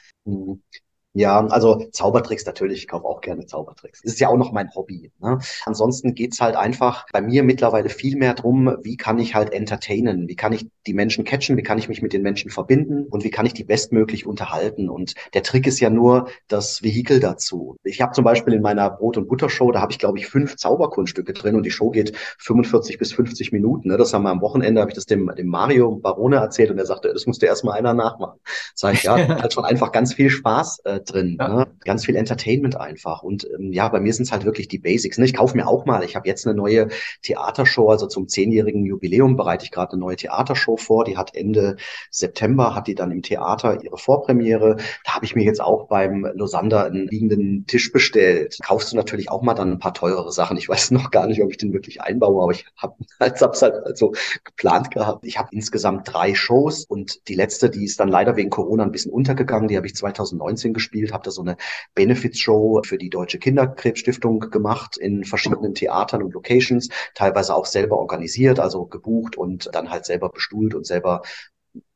[1.15, 4.01] Ja, also Zaubertricks natürlich, ich kaufe auch gerne Zaubertricks.
[4.01, 5.13] Das ist ja auch noch mein Hobby.
[5.19, 5.39] Ne?
[5.65, 10.27] Ansonsten geht's halt einfach bei mir mittlerweile viel mehr drum, wie kann ich halt entertainen,
[10.27, 13.24] wie kann ich die Menschen catchen, wie kann ich mich mit den Menschen verbinden und
[13.24, 14.89] wie kann ich die bestmöglich unterhalten.
[14.89, 17.77] Und der Trick ist ja nur das Vehikel dazu.
[17.86, 20.57] Ich habe zum Beispiel in meiner Brot- und Butter-Show, da habe ich, glaube ich, fünf
[20.57, 23.88] Zauberkunststücke drin und die Show geht 45 bis 50 Minuten.
[23.88, 23.95] Ne?
[23.95, 26.86] Das haben wir am Wochenende, habe ich das dem, dem Mario Barone erzählt und er
[26.86, 28.41] sagte, das musste erstmal einer nachmachen.
[28.74, 31.38] Sag ich, ja, halt schon einfach ganz viel Spaß äh, drin.
[31.39, 31.47] Ja.
[31.47, 31.67] Ne?
[31.83, 33.24] Ganz viel Entertainment einfach.
[33.24, 35.17] Und ähm, ja, bei mir sind es halt wirklich die Basics.
[35.17, 35.25] Ne?
[35.25, 36.89] Ich kaufe mir auch mal, ich habe jetzt eine neue
[37.24, 41.05] Theatershow, also zum zehnjährigen Jubiläum bereite ich gerade eine neue Theatershow vor.
[41.05, 41.77] Die hat Ende
[42.12, 44.77] September, hat die dann im Theater ihre Vorpremiere.
[45.05, 48.57] Da habe ich mir jetzt auch beim Losander einen liegenden Tisch bestellt.
[48.63, 50.57] Kaufst du natürlich auch mal dann ein paar teurere Sachen.
[50.57, 53.62] Ich weiß noch gar nicht, ob ich den wirklich einbaue, aber ich habe halt, hab's
[53.62, 55.25] halt also geplant gehabt.
[55.25, 58.91] Ich habe insgesamt drei Shows und die letzte, die ist dann leider wegen Corona ein
[58.91, 59.67] bisschen untergegangen.
[59.67, 61.57] Die habe ich 2019 gespielt gespielt, habe da so eine
[61.93, 68.59] Benefits-Show für die Deutsche Kinderkrebsstiftung gemacht in verschiedenen Theatern und Locations, teilweise auch selber organisiert,
[68.59, 71.21] also gebucht und dann halt selber bestuhlt und selber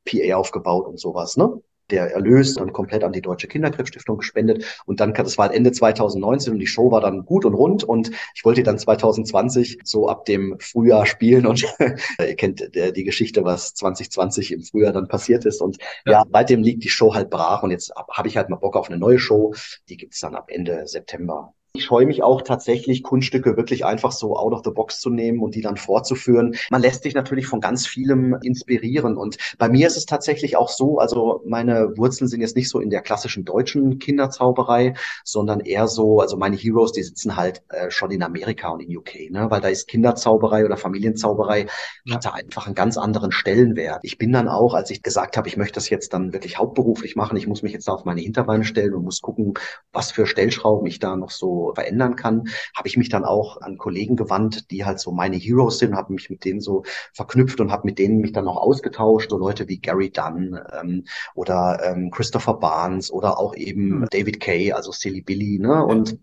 [0.05, 1.61] PA aufgebaut und sowas, ne?
[1.91, 4.65] Der Erlös dann komplett an die Deutsche Kinderkrebsstiftung gespendet.
[4.85, 8.11] Und dann, das war Ende 2019 und die Show war dann gut und rund und
[8.35, 11.65] ich wollte dann 2020 so ab dem Frühjahr spielen und
[12.19, 15.61] ihr kennt der, die Geschichte, was 2020 im Frühjahr dann passiert ist.
[15.61, 18.57] Und ja, ja seitdem liegt die Show halt brach und jetzt habe ich halt mal
[18.57, 19.53] Bock auf eine neue Show.
[19.89, 21.53] Die gibt's dann ab Ende September.
[21.73, 25.39] Ich scheue mich auch tatsächlich, Kunststücke wirklich einfach so out of the box zu nehmen
[25.39, 26.55] und die dann fortzuführen.
[26.71, 29.15] Man lässt sich natürlich von ganz vielem inspirieren.
[29.15, 32.79] Und bei mir ist es tatsächlich auch so, also meine Wurzeln sind jetzt nicht so
[32.79, 37.91] in der klassischen deutschen Kinderzauberei, sondern eher so, also meine Heroes, die sitzen halt äh,
[37.91, 39.51] schon in Amerika und in UK, ne?
[39.51, 41.67] weil da ist Kinderzauberei oder Familienzauberei,
[42.09, 43.99] hat da einfach einen ganz anderen Stellenwert.
[44.01, 47.15] Ich bin dann auch, als ich gesagt habe, ich möchte das jetzt dann wirklich hauptberuflich
[47.15, 49.53] machen, ich muss mich jetzt da auf meine Hinterbeine stellen und muss gucken,
[49.93, 53.77] was für Stellschrauben ich da noch so verändern kann, habe ich mich dann auch an
[53.77, 57.71] Kollegen gewandt, die halt so meine Heroes sind, habe mich mit denen so verknüpft und
[57.71, 62.11] habe mit denen mich dann auch ausgetauscht, so Leute wie Gary Dunn ähm, oder ähm,
[62.11, 64.07] Christopher Barnes oder auch eben mhm.
[64.11, 65.85] David Kay, also Silly Billy, ne?
[65.85, 66.17] Und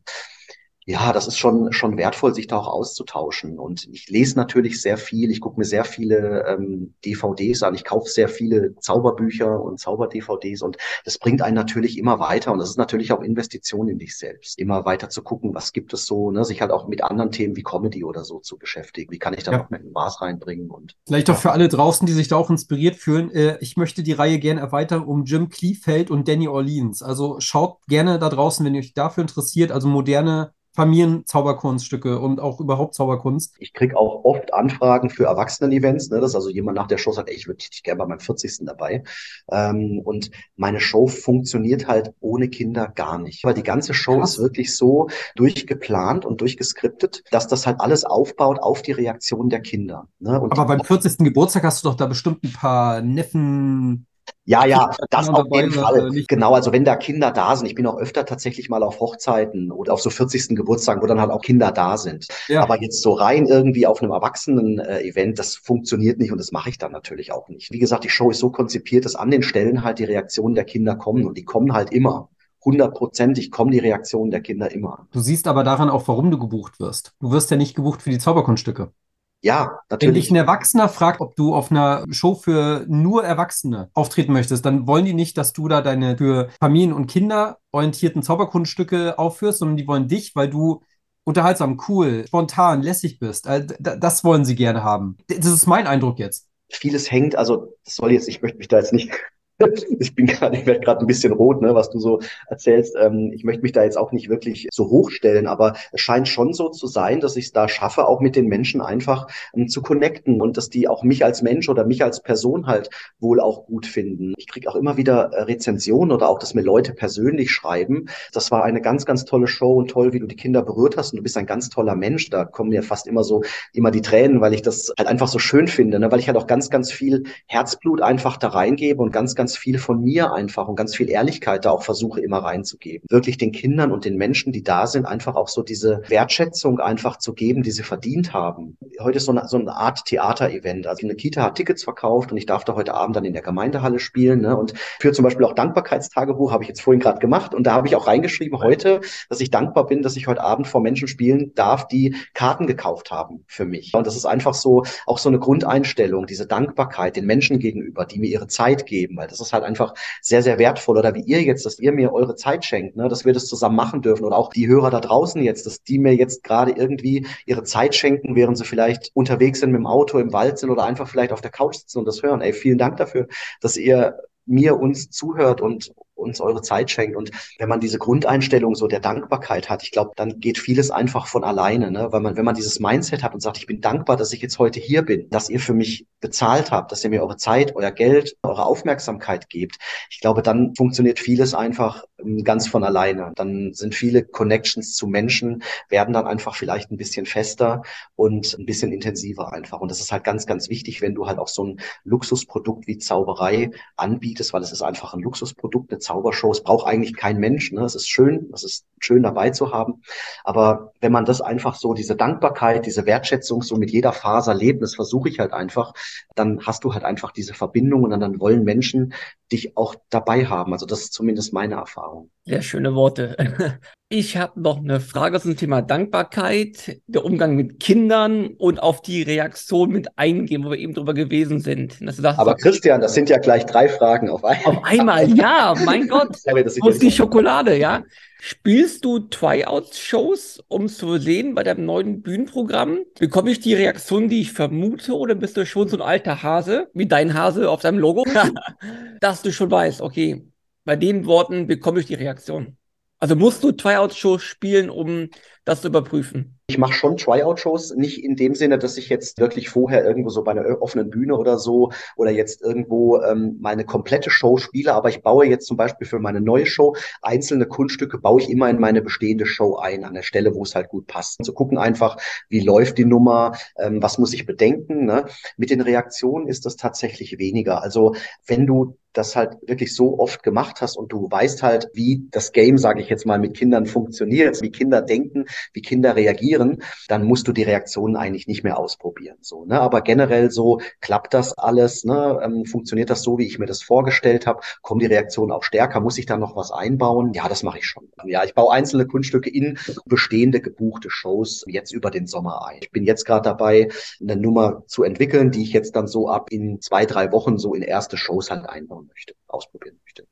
[0.88, 3.58] ja, das ist schon, schon wertvoll, sich da auch auszutauschen.
[3.58, 7.84] Und ich lese natürlich sehr viel, ich gucke mir sehr viele ähm, DVDs an, ich
[7.84, 12.52] kaufe sehr viele Zauberbücher und Zauber-DVDs und das bringt einen natürlich immer weiter.
[12.52, 15.92] Und das ist natürlich auch Investition in dich selbst, immer weiter zu gucken, was gibt
[15.92, 16.44] es so, ne?
[16.44, 19.10] sich halt auch mit anderen Themen wie Comedy oder so zu beschäftigen.
[19.10, 19.58] Wie kann ich da ja.
[19.58, 20.70] noch mehr Spaß reinbringen?
[20.70, 24.04] Und Vielleicht auch für alle draußen, die sich da auch inspiriert fühlen, äh, ich möchte
[24.04, 27.02] die Reihe gerne erweitern um Jim Cleefeld und Danny Orleans.
[27.02, 32.60] Also schaut gerne da draußen, wenn ihr euch dafür interessiert, also moderne Familienzauberkunststücke und auch
[32.60, 33.54] überhaupt Zauberkunst.
[33.58, 37.30] Ich kriege auch oft Anfragen für Erwachsenen-Events, ne, dass also jemand nach der Show sagt,
[37.30, 38.58] ey, ich würde dich gerne bei meinem 40.
[38.66, 39.02] dabei.
[39.50, 43.42] Ähm, und meine Show funktioniert halt ohne Kinder gar nicht.
[43.44, 44.34] Weil die ganze Show Krass.
[44.34, 49.60] ist wirklich so durchgeplant und durchgeskriptet, dass das halt alles aufbaut auf die Reaktion der
[49.60, 50.08] Kinder.
[50.18, 50.34] Ne?
[50.34, 51.18] Aber beim 40.
[51.18, 54.06] Geburtstag hast du doch da bestimmt ein paar Neffen,
[54.44, 56.10] ja, ja, das auf jeden Fall.
[56.28, 59.72] Genau, also wenn da Kinder da sind, ich bin auch öfter tatsächlich mal auf Hochzeiten
[59.72, 60.56] oder auf so 40.
[60.56, 62.28] Geburtstagen, wo dann halt auch Kinder da sind.
[62.48, 62.62] Ja.
[62.62, 66.78] Aber jetzt so rein irgendwie auf einem Erwachsenen-Event, das funktioniert nicht und das mache ich
[66.78, 67.72] dann natürlich auch nicht.
[67.72, 70.64] Wie gesagt, die Show ist so konzipiert, dass an den Stellen halt die Reaktionen der
[70.64, 72.30] Kinder kommen und die kommen halt immer.
[72.64, 75.06] Hundertprozentig kommen die Reaktionen der Kinder immer.
[75.12, 77.12] Du siehst aber daran auch, warum du gebucht wirst.
[77.20, 78.92] Du wirst ja nicht gebucht für die Zauberkunststücke.
[79.42, 80.14] Ja, natürlich.
[80.14, 84.64] Wenn dich ein Erwachsener fragt, ob du auf einer Show für nur Erwachsene auftreten möchtest,
[84.64, 89.58] dann wollen die nicht, dass du da deine für Familien und Kinder orientierten Zauberkunststücke aufführst,
[89.58, 90.82] sondern die wollen dich, weil du
[91.24, 93.48] unterhaltsam, cool, spontan, lässig bist.
[93.78, 95.16] Das wollen sie gerne haben.
[95.28, 96.48] Das ist mein Eindruck jetzt.
[96.68, 99.12] Vieles hängt, also das soll jetzt, ich möchte mich da jetzt nicht
[99.98, 102.94] ich bin gerade, ich werde gerade ein bisschen rot, ne, was du so erzählst.
[103.00, 106.52] Ähm, ich möchte mich da jetzt auch nicht wirklich so hochstellen, aber es scheint schon
[106.52, 109.82] so zu sein, dass ich es da schaffe, auch mit den Menschen einfach ähm, zu
[109.82, 113.66] connecten und dass die auch mich als Mensch oder mich als Person halt wohl auch
[113.66, 114.34] gut finden.
[114.36, 118.06] Ich kriege auch immer wieder äh, Rezensionen oder auch, dass mir Leute persönlich schreiben.
[118.32, 121.12] Das war eine ganz, ganz tolle Show und toll, wie du die Kinder berührt hast
[121.12, 122.28] und du bist ein ganz toller Mensch.
[122.28, 123.42] Da kommen mir fast immer so
[123.72, 126.12] immer die Tränen, weil ich das halt einfach so schön finde, ne?
[126.12, 129.56] weil ich halt auch ganz, ganz viel Herzblut einfach da reingebe und ganz, ganz ganz
[129.56, 133.06] viel von mir einfach und ganz viel Ehrlichkeit da auch versuche immer reinzugeben.
[133.08, 137.16] Wirklich den Kindern und den Menschen, die da sind, einfach auch so diese Wertschätzung einfach
[137.18, 138.76] zu geben, die sie verdient haben.
[138.98, 140.88] Heute ist so eine, so eine Art Theaterevent.
[140.88, 143.42] Also eine Kita hat Tickets verkauft und ich darf da heute Abend dann in der
[143.42, 144.40] Gemeindehalle spielen.
[144.40, 144.56] Ne?
[144.56, 147.86] Und für zum Beispiel auch Dankbarkeitstagebuch habe ich jetzt vorhin gerade gemacht und da habe
[147.86, 151.52] ich auch reingeschrieben heute, dass ich dankbar bin, dass ich heute Abend vor Menschen spielen
[151.54, 153.94] darf, die Karten gekauft haben für mich.
[153.94, 158.18] Und das ist einfach so auch so eine Grundeinstellung, diese Dankbarkeit den Menschen gegenüber, die
[158.18, 160.98] mir ihre Zeit geben, weil das ist halt einfach sehr, sehr wertvoll.
[160.98, 163.08] Oder wie ihr jetzt, dass ihr mir eure Zeit schenkt, ne?
[163.08, 164.24] dass wir das zusammen machen dürfen.
[164.24, 167.94] Oder auch die Hörer da draußen jetzt, dass die mir jetzt gerade irgendwie ihre Zeit
[167.94, 171.32] schenken, während sie vielleicht unterwegs sind mit dem Auto, im Wald sind oder einfach vielleicht
[171.32, 172.40] auf der Couch sitzen und das hören.
[172.40, 173.28] Ey, vielen Dank dafür,
[173.60, 177.16] dass ihr mir uns zuhört und uns eure Zeit schenkt.
[177.16, 181.26] Und wenn man diese Grundeinstellung so der Dankbarkeit hat, ich glaube, dann geht vieles einfach
[181.26, 182.08] von alleine, ne?
[182.10, 184.58] Weil man, wenn man dieses Mindset hat und sagt, ich bin dankbar, dass ich jetzt
[184.58, 187.92] heute hier bin, dass ihr für mich bezahlt habt, dass ihr mir eure Zeit, euer
[187.92, 189.76] Geld, eure Aufmerksamkeit gebt,
[190.10, 193.32] ich glaube, dann funktioniert vieles einfach ähm, ganz von alleine.
[193.36, 197.82] Dann sind viele Connections zu Menschen, werden dann einfach vielleicht ein bisschen fester
[198.14, 199.80] und ein bisschen intensiver einfach.
[199.80, 202.98] Und das ist halt ganz, ganz wichtig, wenn du halt auch so ein Luxusprodukt wie
[202.98, 207.72] Zauberei anbietest, weil es ist einfach ein Luxusprodukt, eine Zaubershows braucht eigentlich kein Mensch.
[207.72, 207.82] Ne?
[207.82, 210.02] Es ist schön, es ist schön dabei zu haben.
[210.44, 214.82] Aber wenn man das einfach so, diese Dankbarkeit, diese Wertschätzung so mit jeder Faser lebt,
[214.82, 215.92] das versuche ich halt einfach,
[216.34, 219.14] dann hast du halt einfach diese Verbindung und dann wollen Menschen
[219.52, 220.72] dich auch dabei haben.
[220.72, 222.30] Also das ist zumindest meine Erfahrung.
[222.44, 223.36] Sehr schöne Worte.
[224.08, 229.22] Ich habe noch eine Frage zum Thema Dankbarkeit, der Umgang mit Kindern und auf die
[229.22, 231.98] Reaktion mit eingehen, wo wir eben drüber gewesen sind.
[232.00, 234.76] Sagst, Aber Christian, das sind ja gleich drei Fragen auf einmal.
[234.76, 236.36] Auf einmal, ja, mein Gott.
[236.46, 238.04] Wo ist die Schokolade, ja?
[238.38, 243.00] Spielst du Tryout-Shows, um zu sehen bei deinem neuen Bühnenprogramm?
[243.18, 246.88] Bekomme ich die Reaktion, die ich vermute, oder bist du schon so ein alter Hase,
[246.92, 248.24] wie dein Hase auf deinem Logo,
[249.20, 250.46] dass du schon weißt, okay,
[250.84, 252.76] bei den Worten bekomme ich die Reaktion?
[253.18, 255.30] Also musst du Tryout-Shows spielen, um
[255.66, 256.58] das zu überprüfen?
[256.68, 260.42] Ich mache schon Tryout-Shows, nicht in dem Sinne, dass ich jetzt wirklich vorher irgendwo so
[260.42, 265.08] bei einer offenen Bühne oder so oder jetzt irgendwo ähm, meine komplette Show spiele, aber
[265.08, 268.80] ich baue jetzt zum Beispiel für meine neue Show einzelne Kunststücke, baue ich immer in
[268.80, 271.44] meine bestehende Show ein, an der Stelle, wo es halt gut passt.
[271.44, 272.16] Zu gucken einfach,
[272.48, 275.04] wie läuft die Nummer, ähm, was muss ich bedenken.
[275.04, 275.26] Ne?
[275.56, 277.82] Mit den Reaktionen ist das tatsächlich weniger.
[277.82, 278.14] Also
[278.46, 282.52] wenn du das halt wirklich so oft gemacht hast und du weißt halt, wie das
[282.52, 287.24] Game, sage ich jetzt mal, mit Kindern funktioniert, wie Kinder denken, wie Kinder reagieren, dann
[287.24, 289.38] musst du die Reaktionen eigentlich nicht mehr ausprobieren.
[289.40, 289.80] So, ne?
[289.80, 292.40] Aber generell so klappt das alles, ne?
[292.42, 294.60] Ähm, funktioniert das so, wie ich mir das vorgestellt habe?
[294.82, 296.00] Kommen die Reaktionen auch stärker?
[296.00, 297.32] Muss ich da noch was einbauen?
[297.32, 298.08] Ja, das mache ich schon.
[298.26, 302.78] Ja, ich baue einzelne Kunststücke in bestehende gebuchte Shows jetzt über den Sommer ein.
[302.82, 303.88] Ich bin jetzt gerade dabei,
[304.20, 307.74] eine Nummer zu entwickeln, die ich jetzt dann so ab in zwei, drei Wochen so
[307.74, 310.26] in erste Shows halt einbauen möchte, ausprobieren möchte.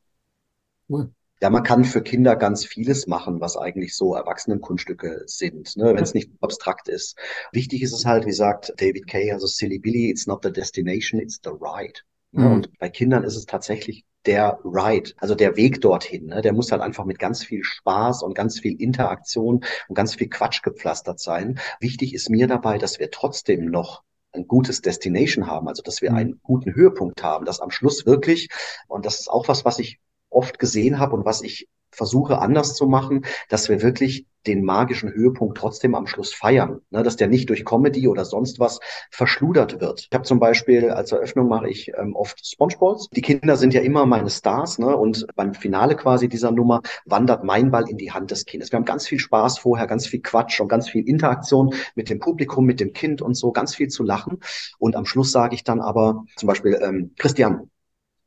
[0.89, 1.11] Cool.
[1.45, 6.03] Ja, man kann für Kinder ganz vieles machen, was eigentlich so Erwachsenenkunststücke sind, ne, wenn
[6.03, 7.19] es nicht abstrakt ist.
[7.53, 11.21] Wichtig ist es halt, wie sagt David Kay, also Silly Billy, it's not the destination,
[11.21, 12.01] it's the ride.
[12.33, 12.47] Ne?
[12.47, 12.53] Mhm.
[12.53, 16.29] Und bei Kindern ist es tatsächlich der Ride, also der Weg dorthin.
[16.29, 16.41] Ne?
[16.41, 20.31] Der muss halt einfach mit ganz viel Spaß und ganz viel Interaktion und ganz viel
[20.31, 21.61] Quatsch gepflastert sein.
[21.79, 24.03] Wichtig ist mir dabei, dass wir trotzdem noch
[24.33, 26.17] ein gutes Destination haben, also dass wir mhm.
[26.17, 28.49] einen guten Höhepunkt haben, dass am Schluss wirklich,
[28.89, 30.01] und das ist auch was, was ich
[30.35, 35.11] oft gesehen habe und was ich versuche anders zu machen, dass wir wirklich den magischen
[35.13, 39.81] Höhepunkt trotzdem am Schluss feiern, ne, dass der nicht durch Comedy oder sonst was verschludert
[39.81, 40.09] wird.
[40.11, 43.09] Ich habe zum Beispiel als Eröffnung mache ich ähm, oft Spongeballs.
[43.11, 47.45] Die Kinder sind ja immer meine Stars, ne, und beim Finale quasi dieser Nummer wandert
[47.45, 48.71] mein Ball in die Hand des Kindes.
[48.71, 52.19] Wir haben ganz viel Spaß vorher, ganz viel Quatsch und ganz viel Interaktion mit dem
[52.19, 54.41] Publikum, mit dem Kind und so, ganz viel zu lachen.
[54.79, 57.71] Und am Schluss sage ich dann aber zum Beispiel ähm, Christian,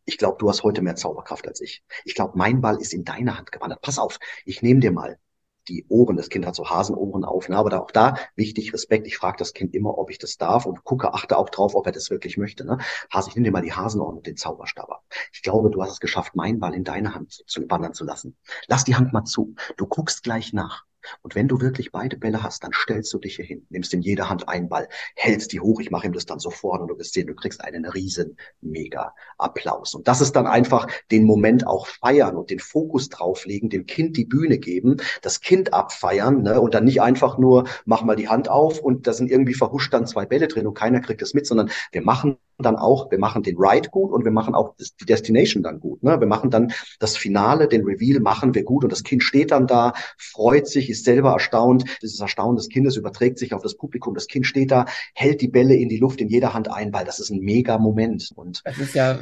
[0.08, 1.84] ich glaube, du hast heute mehr Zauberkraft als ich.
[2.06, 3.82] Ich glaube, mein Ball ist in deine Hand gewandert.
[3.82, 5.20] Pass auf, ich nehme dir mal
[5.68, 6.16] die Ohren.
[6.16, 7.50] Das Kind hat so Hasenohren auf.
[7.50, 7.58] Ne?
[7.58, 9.06] Aber da, auch da wichtig, Respekt.
[9.06, 11.86] Ich frage das Kind immer, ob ich das darf und gucke, achte auch drauf, ob
[11.86, 12.66] er das wirklich möchte.
[12.66, 12.78] Ne?
[13.12, 15.04] Hase, ich nehme dir mal die Hasenohren und den Zauberstab ab.
[15.34, 18.06] Ich glaube, du hast es geschafft, meinen Ball in deine Hand zu, zu wandern zu
[18.06, 18.38] lassen.
[18.68, 19.56] Lass die Hand mal zu.
[19.76, 20.86] Du guckst gleich nach.
[21.22, 24.02] Und wenn du wirklich beide Bälle hast, dann stellst du dich hier hin, nimmst in
[24.02, 26.98] jeder Hand einen Ball, hältst die hoch, ich mache ihm das dann sofort und du
[26.98, 29.96] wirst sehen, du kriegst einen riesen mega Applaus.
[29.96, 34.18] Und das ist dann einfach den Moment auch feiern und den Fokus drauflegen, dem Kind
[34.18, 38.30] die Bühne geben, das Kind abfeiern ne, und dann nicht einfach nur, mach mal die
[38.30, 41.34] Hand auf und da sind irgendwie verhuscht dann zwei Bälle drin und keiner kriegt das
[41.34, 44.76] mit, sondern wir machen dann auch, wir machen den Ride gut und wir machen auch
[44.78, 46.02] die Destination dann gut.
[46.04, 46.20] Ne?
[46.20, 49.68] Wir machen dann das Finale, den Reveal machen wir gut und das Kind steht dann
[49.68, 51.86] da, freut sich, ist selber erstaunt.
[52.02, 54.14] Dieses Erstaunen des Kindes überträgt sich auf das Publikum.
[54.14, 57.06] Das Kind steht da, hält die Bälle in die Luft in jeder Hand ein, weil
[57.06, 58.32] das ist ein mega Moment.
[58.36, 59.20] Und das ist ja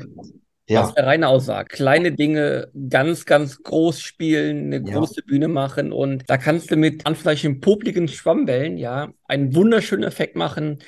[0.67, 0.87] Ja.
[0.87, 1.67] Ist eine reine Aussage.
[1.67, 4.97] Kleine Dinge ganz, ganz groß spielen, eine ja.
[4.97, 10.35] große Bühne machen und da kannst du mit anfleischenden, popligen Schwammwellen, ja, einen wunderschönen Effekt
[10.35, 10.79] machen,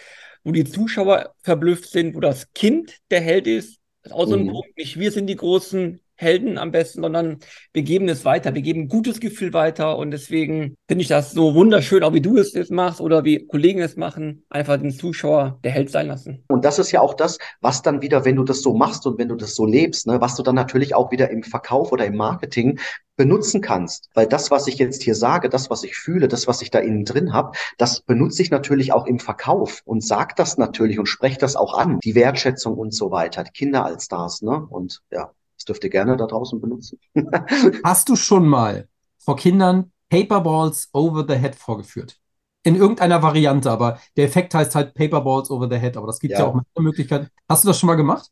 [0.44, 3.78] wo die Zuschauer verblüfft sind, wo das Kind der Held ist.
[4.02, 4.52] Das ist auch so ein mhm.
[4.52, 4.78] Punkt.
[4.78, 7.38] Nicht wir sind die großen Helden am besten, sondern
[7.74, 11.32] wir geben es weiter, wir geben ein gutes Gefühl weiter und deswegen finde ich das
[11.32, 14.92] so wunderschön, auch wie du es jetzt machst oder wie Kollegen es machen, einfach den
[14.92, 16.44] Zuschauer der Held sein lassen.
[16.50, 19.20] Und das ist ja auch das, was dann wieder, wenn du das so machst und
[19.20, 22.06] wenn du das so lebst, ne, was du dann natürlich auch wieder im Verkauf oder
[22.06, 22.80] im Marketing
[23.16, 24.10] benutzen kannst.
[24.14, 26.80] Weil das, was ich jetzt hier sage, das, was ich fühle, das, was ich da
[26.80, 31.08] innen drin habe, das benutze ich natürlich auch im Verkauf und sag das natürlich und
[31.08, 32.00] spreche das auch an.
[32.04, 33.44] Die Wertschätzung und so weiter.
[33.44, 34.66] Die Kinder als Stars, ne?
[34.70, 35.32] Und ja
[35.66, 37.00] dürft ihr gerne da draußen benutzen.
[37.84, 42.18] Hast du schon mal vor Kindern Paperballs over the head vorgeführt?
[42.64, 46.34] In irgendeiner Variante, aber der Effekt heißt halt Paperballs over the head, aber das gibt
[46.34, 47.30] ja, ja auch mit Möglichkeiten.
[47.48, 48.30] Hast du das schon mal gemacht?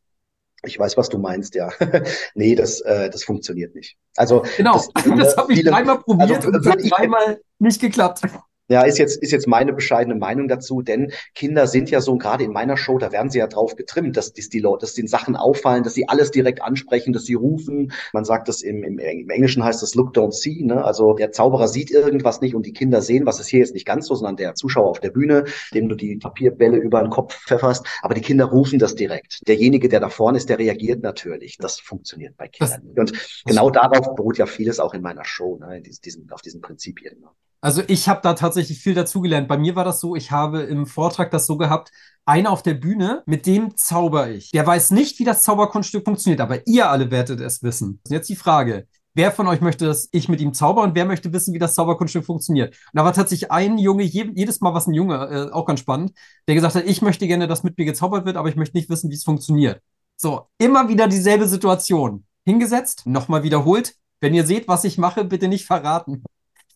[0.64, 1.70] Ich weiß, was du meinst, ja.
[2.36, 3.98] nee, das, äh, das funktioniert nicht.
[4.16, 8.22] Also genau, das, das habe ich dreimal probiert also, und hat dreimal nicht geklappt.
[8.67, 12.43] Ja, ist jetzt, ist jetzt meine bescheidene Meinung dazu, denn Kinder sind ja so, gerade
[12.43, 15.08] in meiner Show, da werden sie ja drauf getrimmt, dass, dass die Leute, dass den
[15.08, 17.91] Sachen auffallen, dass sie alles direkt ansprechen, dass sie rufen.
[18.12, 20.84] Man sagt das im, im, im Englischen heißt das Look, don't see, ne?
[20.84, 23.86] Also der Zauberer sieht irgendwas nicht und die Kinder sehen, was ist hier jetzt nicht
[23.86, 27.38] ganz so, sondern der Zuschauer auf der Bühne, dem du die Papierbälle über den Kopf
[27.45, 29.47] pfefferst, aber die Kinder rufen das direkt.
[29.47, 31.58] Derjenige, der da vorne ist, der reagiert natürlich.
[31.60, 32.82] Das funktioniert bei Kindern.
[32.95, 33.13] Und
[33.45, 35.82] genau darauf beruht ja vieles auch in meiner Show, ne?
[35.82, 37.19] Diesen, auf diesen Prinzipien.
[37.19, 37.28] Ne?
[37.65, 39.47] Also ich habe da tatsächlich viel dazugelernt.
[39.47, 41.89] Bei mir war das so, ich habe im Vortrag das so gehabt,
[42.23, 44.51] einer auf der Bühne, mit dem zauber ich.
[44.51, 48.01] Der weiß nicht, wie das Zauberkunststück funktioniert, aber ihr alle werdet es wissen.
[48.08, 48.86] Jetzt die Frage.
[49.15, 51.73] Wer von euch möchte, dass ich mit ihm zauber und wer möchte wissen, wie das
[51.73, 52.75] Zauberkunststück funktioniert?
[52.93, 56.12] Und da war tatsächlich ein Junge, jedes Mal was ein Junge, äh, auch ganz spannend,
[56.47, 58.91] der gesagt hat, ich möchte gerne, dass mit mir gezaubert wird, aber ich möchte nicht
[58.91, 59.82] wissen, wie es funktioniert.
[60.17, 62.28] So, immer wieder dieselbe Situation.
[62.45, 63.95] Hingesetzt, nochmal wiederholt.
[64.21, 66.21] Wenn ihr seht, was ich mache, bitte nicht verraten.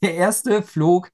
[0.01, 1.11] Der erste flog,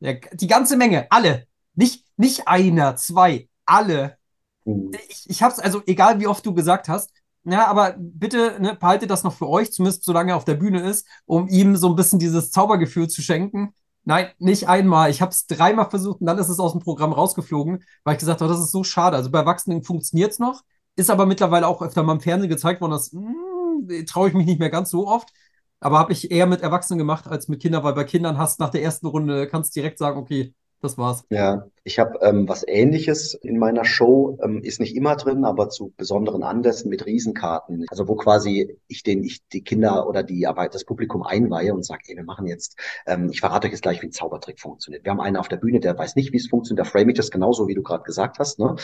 [0.00, 1.46] der, die ganze Menge, alle.
[1.74, 4.18] Nicht, nicht einer, zwei, alle.
[4.64, 4.92] Mhm.
[5.08, 7.12] Ich, ich hab's, also egal wie oft du gesagt hast,
[7.44, 10.80] ja, aber bitte ne, behaltet das noch für euch, zumindest solange er auf der Bühne
[10.80, 13.72] ist, um ihm so ein bisschen dieses Zaubergefühl zu schenken.
[14.04, 15.10] Nein, nicht einmal.
[15.10, 18.20] Ich habe es dreimal versucht und dann ist es aus dem Programm rausgeflogen, weil ich
[18.20, 19.16] gesagt habe, das ist so schade.
[19.16, 20.62] Also bei Erwachsenen funktioniert es noch,
[20.96, 24.46] ist aber mittlerweile auch öfter mal im Fernsehen gezeigt worden, das hm, traue ich mich
[24.46, 25.32] nicht mehr ganz so oft.
[25.80, 28.64] Aber habe ich eher mit Erwachsenen gemacht als mit Kindern, weil bei Kindern hast du
[28.64, 31.24] nach der ersten Runde, kannst direkt sagen, okay, das war's.
[31.30, 35.68] Ja, ich habe ähm, was Ähnliches in meiner Show, ähm, ist nicht immer drin, aber
[35.68, 37.86] zu besonderen Anlässen mit Riesenkarten.
[37.88, 41.86] Also wo quasi ich den, ich die Kinder oder die Arbeit, das Publikum einweihe und
[41.86, 45.04] sage, ey, wir machen jetzt, ähm, ich verrate euch jetzt gleich, wie ein Zaubertrick funktioniert.
[45.04, 47.16] Wir haben einen auf der Bühne, der weiß nicht, wie es funktioniert, da frame ich
[47.16, 48.58] das genauso, wie du gerade gesagt hast.
[48.58, 48.74] Ne?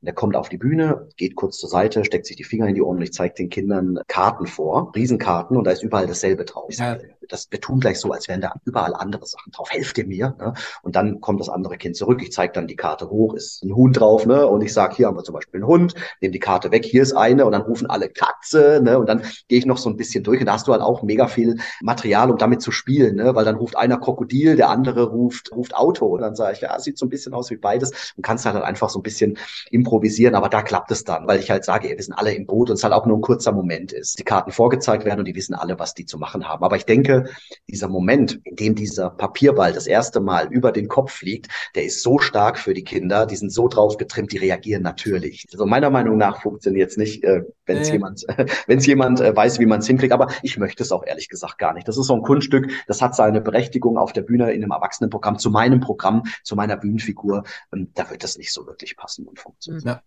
[0.00, 2.82] Der kommt auf die Bühne, geht kurz zur Seite, steckt sich die Finger in die
[2.82, 6.70] Ohren und ich zeige den Kindern Karten vor, Riesenkarten und da ist überall dasselbe drauf.
[6.70, 6.96] Ja.
[7.28, 9.68] das, wir tun gleich so, als wären da überall andere Sachen drauf.
[9.70, 10.34] Helft ihr mir?
[10.38, 10.54] Ne?
[10.82, 12.22] Und dann kommt das andere Kind zurück.
[12.22, 14.46] Ich zeige dann die Karte hoch, ist ein Huhn drauf, ne?
[14.46, 17.02] Und ich sage, hier haben wir zum Beispiel einen Hund, nehme die Karte weg, hier
[17.02, 18.96] ist eine und dann rufen alle Katze, ne?
[18.96, 21.02] Und dann gehe ich noch so ein bisschen durch und da hast du halt auch
[21.02, 23.34] mega viel Material, um damit zu spielen, ne?
[23.34, 26.06] Weil dann ruft einer Krokodil, der andere ruft, ruft Auto.
[26.06, 28.62] Und dann sage ich, ja, sieht so ein bisschen aus wie beides und kannst halt
[28.62, 29.36] einfach so ein bisschen
[29.72, 32.46] improvisieren, aber da klappt es dann, weil ich halt sage, ey, wir sind alle im
[32.46, 34.16] Boot und es halt auch nur ein kurzer Moment ist.
[34.20, 36.62] Die Karten vorgezeigt werden und die wissen alle, was die zu machen haben.
[36.62, 37.24] Aber ich denke,
[37.68, 42.00] dieser Moment, in dem dieser Papierball das erste Mal über den Kopf fliegt, der ist
[42.00, 45.46] so stark für die Kinder, die sind so drauf getrimmt, die reagieren natürlich.
[45.52, 47.92] Also meiner Meinung nach funktioniert es nicht, äh, wenn es äh.
[47.92, 48.24] jemand,
[48.66, 50.12] wenn es jemand äh, weiß, wie man es hinkriegt.
[50.12, 51.88] Aber ich möchte es auch ehrlich gesagt gar nicht.
[51.88, 55.38] Das ist so ein Kunststück, das hat seine Berechtigung auf der Bühne in einem Erwachsenenprogramm,
[55.38, 57.42] zu meinem Programm, zu meiner Bühnenfigur.
[57.70, 59.84] Und da wird das nicht so wirklich passen und funktionieren.
[59.86, 60.02] Ja.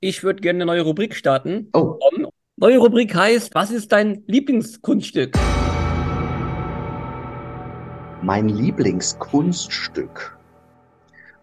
[0.00, 1.70] Ich würde gerne eine neue Rubrik starten.
[1.72, 1.98] Oh.
[2.56, 5.36] Neue Rubrik heißt, was ist dein Lieblingskunststück?
[8.22, 10.36] Mein Lieblingskunststück.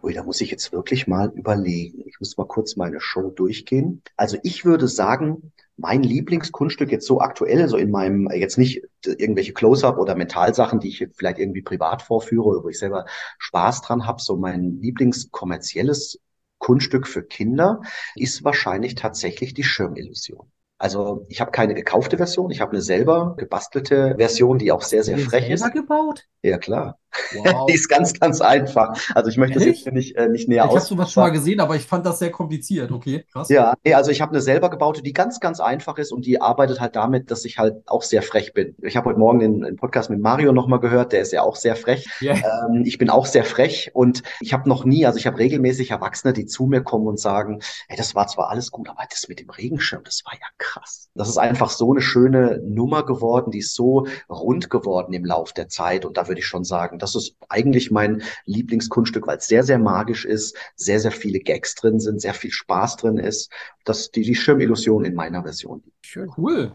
[0.04, 2.04] Ui, da muss ich jetzt wirklich mal überlegen.
[2.06, 4.02] Ich muss mal kurz meine Show durchgehen.
[4.18, 9.54] Also ich würde sagen, mein Lieblingskunststück jetzt so aktuell, so in meinem, jetzt nicht irgendwelche
[9.54, 13.06] Close-up oder Mentalsachen, die ich vielleicht irgendwie privat vorführe, wo ich selber
[13.39, 16.20] Spaß dran habe, so mein Lieblingskommerzielles
[16.58, 17.82] Kunststück für Kinder
[18.16, 20.52] ist wahrscheinlich tatsächlich die Schirmillusion.
[20.78, 25.04] Also ich habe keine gekaufte Version, ich habe eine selber gebastelte Version, die auch sehr,
[25.04, 25.72] sehr frech ist.
[25.72, 26.26] gebaut?
[26.42, 27.00] Ja, klar.
[27.34, 27.65] Wow.
[27.67, 28.97] Die ist ganz, ganz einfach.
[29.13, 29.84] Also ich möchte Ehrlich?
[29.84, 30.71] das jetzt nicht, äh, nicht näher aus.
[30.71, 32.91] Ich habe sowas schon mal gesehen, aber ich fand das sehr kompliziert.
[32.91, 33.49] Okay, krass.
[33.49, 36.41] Ja, nee, also ich habe eine selber gebaute, die ganz, ganz einfach ist und die
[36.41, 38.76] arbeitet halt damit, dass ich halt auch sehr frech bin.
[38.82, 41.56] Ich habe heute Morgen den, den Podcast mit Mario nochmal gehört, der ist ja auch
[41.56, 42.08] sehr frech.
[42.21, 42.36] Yeah.
[42.36, 45.91] Ähm, ich bin auch sehr frech und ich habe noch nie, also ich habe regelmäßig
[45.91, 49.28] Erwachsene, die zu mir kommen und sagen, hey, das war zwar alles gut, aber das
[49.28, 51.10] mit dem Regenschirm, das war ja krass.
[51.15, 55.54] Das ist einfach so eine schöne Nummer geworden, die ist so rund geworden im Lauf
[55.54, 59.48] der Zeit und da würde ich schon sagen, das ist eigentlich mein Lieblingskunststück, weil es
[59.48, 63.52] sehr, sehr magisch ist, sehr, sehr viele Gags drin sind, sehr viel Spaß drin ist.
[63.84, 65.84] Das die, die Schirmillusion in meiner Version.
[66.02, 66.32] Schön.
[66.38, 66.74] Cool.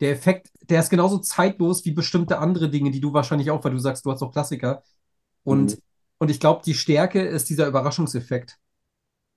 [0.00, 3.72] Der Effekt, der ist genauso zeitlos wie bestimmte andere Dinge, die du wahrscheinlich auch, weil
[3.72, 4.82] du sagst, du hast auch Klassiker.
[5.44, 5.82] Und, mhm.
[6.18, 8.58] und ich glaube, die Stärke ist dieser Überraschungseffekt.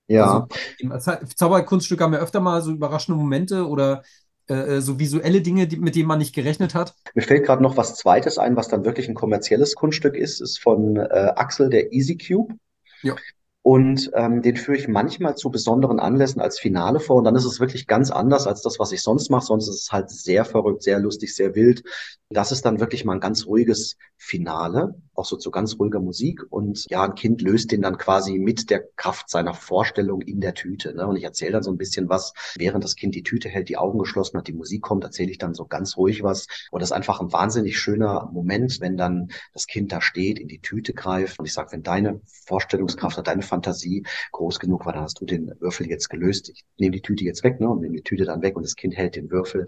[0.07, 0.45] Ja.
[0.89, 4.03] Also, Zauberkunststücke haben ja öfter mal so überraschende Momente oder
[4.49, 6.93] äh, äh, so visuelle Dinge, die, mit denen man nicht gerechnet hat.
[7.13, 10.59] Mir fällt gerade noch was Zweites ein, was dann wirklich ein kommerzielles Kunststück ist, ist
[10.59, 12.55] von äh, Axel der Easy Cube.
[13.03, 13.15] Ja.
[13.61, 17.15] Und ähm, den führe ich manchmal zu besonderen Anlässen als Finale vor.
[17.15, 19.45] Und dann ist es wirklich ganz anders als das, was ich sonst mache.
[19.45, 21.81] Sonst ist es halt sehr verrückt, sehr lustig, sehr wild.
[22.29, 26.41] Das ist dann wirklich mal ein ganz ruhiges Finale, auch so zu ganz ruhiger Musik.
[26.49, 30.53] Und ja, ein Kind löst den dann quasi mit der Kraft seiner Vorstellung in der
[30.53, 30.93] Tüte.
[30.93, 31.07] Ne?
[31.07, 33.77] Und ich erzähle dann so ein bisschen was, während das Kind die Tüte hält, die
[33.77, 36.47] Augen geschlossen hat, die Musik kommt, erzähle ich dann so ganz ruhig was.
[36.71, 40.47] Und das ist einfach ein wahnsinnig schöner Moment, wenn dann das Kind da steht, in
[40.47, 41.39] die Tüte greift.
[41.39, 45.25] Und ich sage, wenn deine Vorstellungskraft oder deine Fantasie groß genug war, dann hast du
[45.25, 46.49] den Würfel jetzt gelöst.
[46.49, 48.75] Ich nehme die Tüte jetzt weg ne, und nehme die Tüte dann weg und das
[48.75, 49.67] Kind hält den Würfel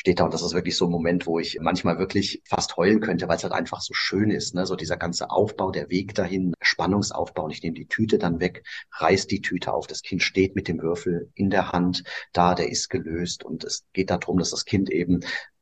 [0.00, 0.24] steht da.
[0.24, 3.36] Und das ist wirklich so ein Moment, wo ich manchmal wirklich fast heulen könnte, weil
[3.36, 4.64] es halt einfach so schön ist, ne?
[4.64, 7.44] so dieser ganze Aufbau, der Weg dahin, Spannungsaufbau.
[7.44, 10.68] Und ich nehme die Tüte dann weg, reiß die Tüte auf, das Kind steht mit
[10.68, 13.44] dem Würfel in der Hand, da, der ist gelöst.
[13.44, 15.20] Und es geht darum, dass das Kind eben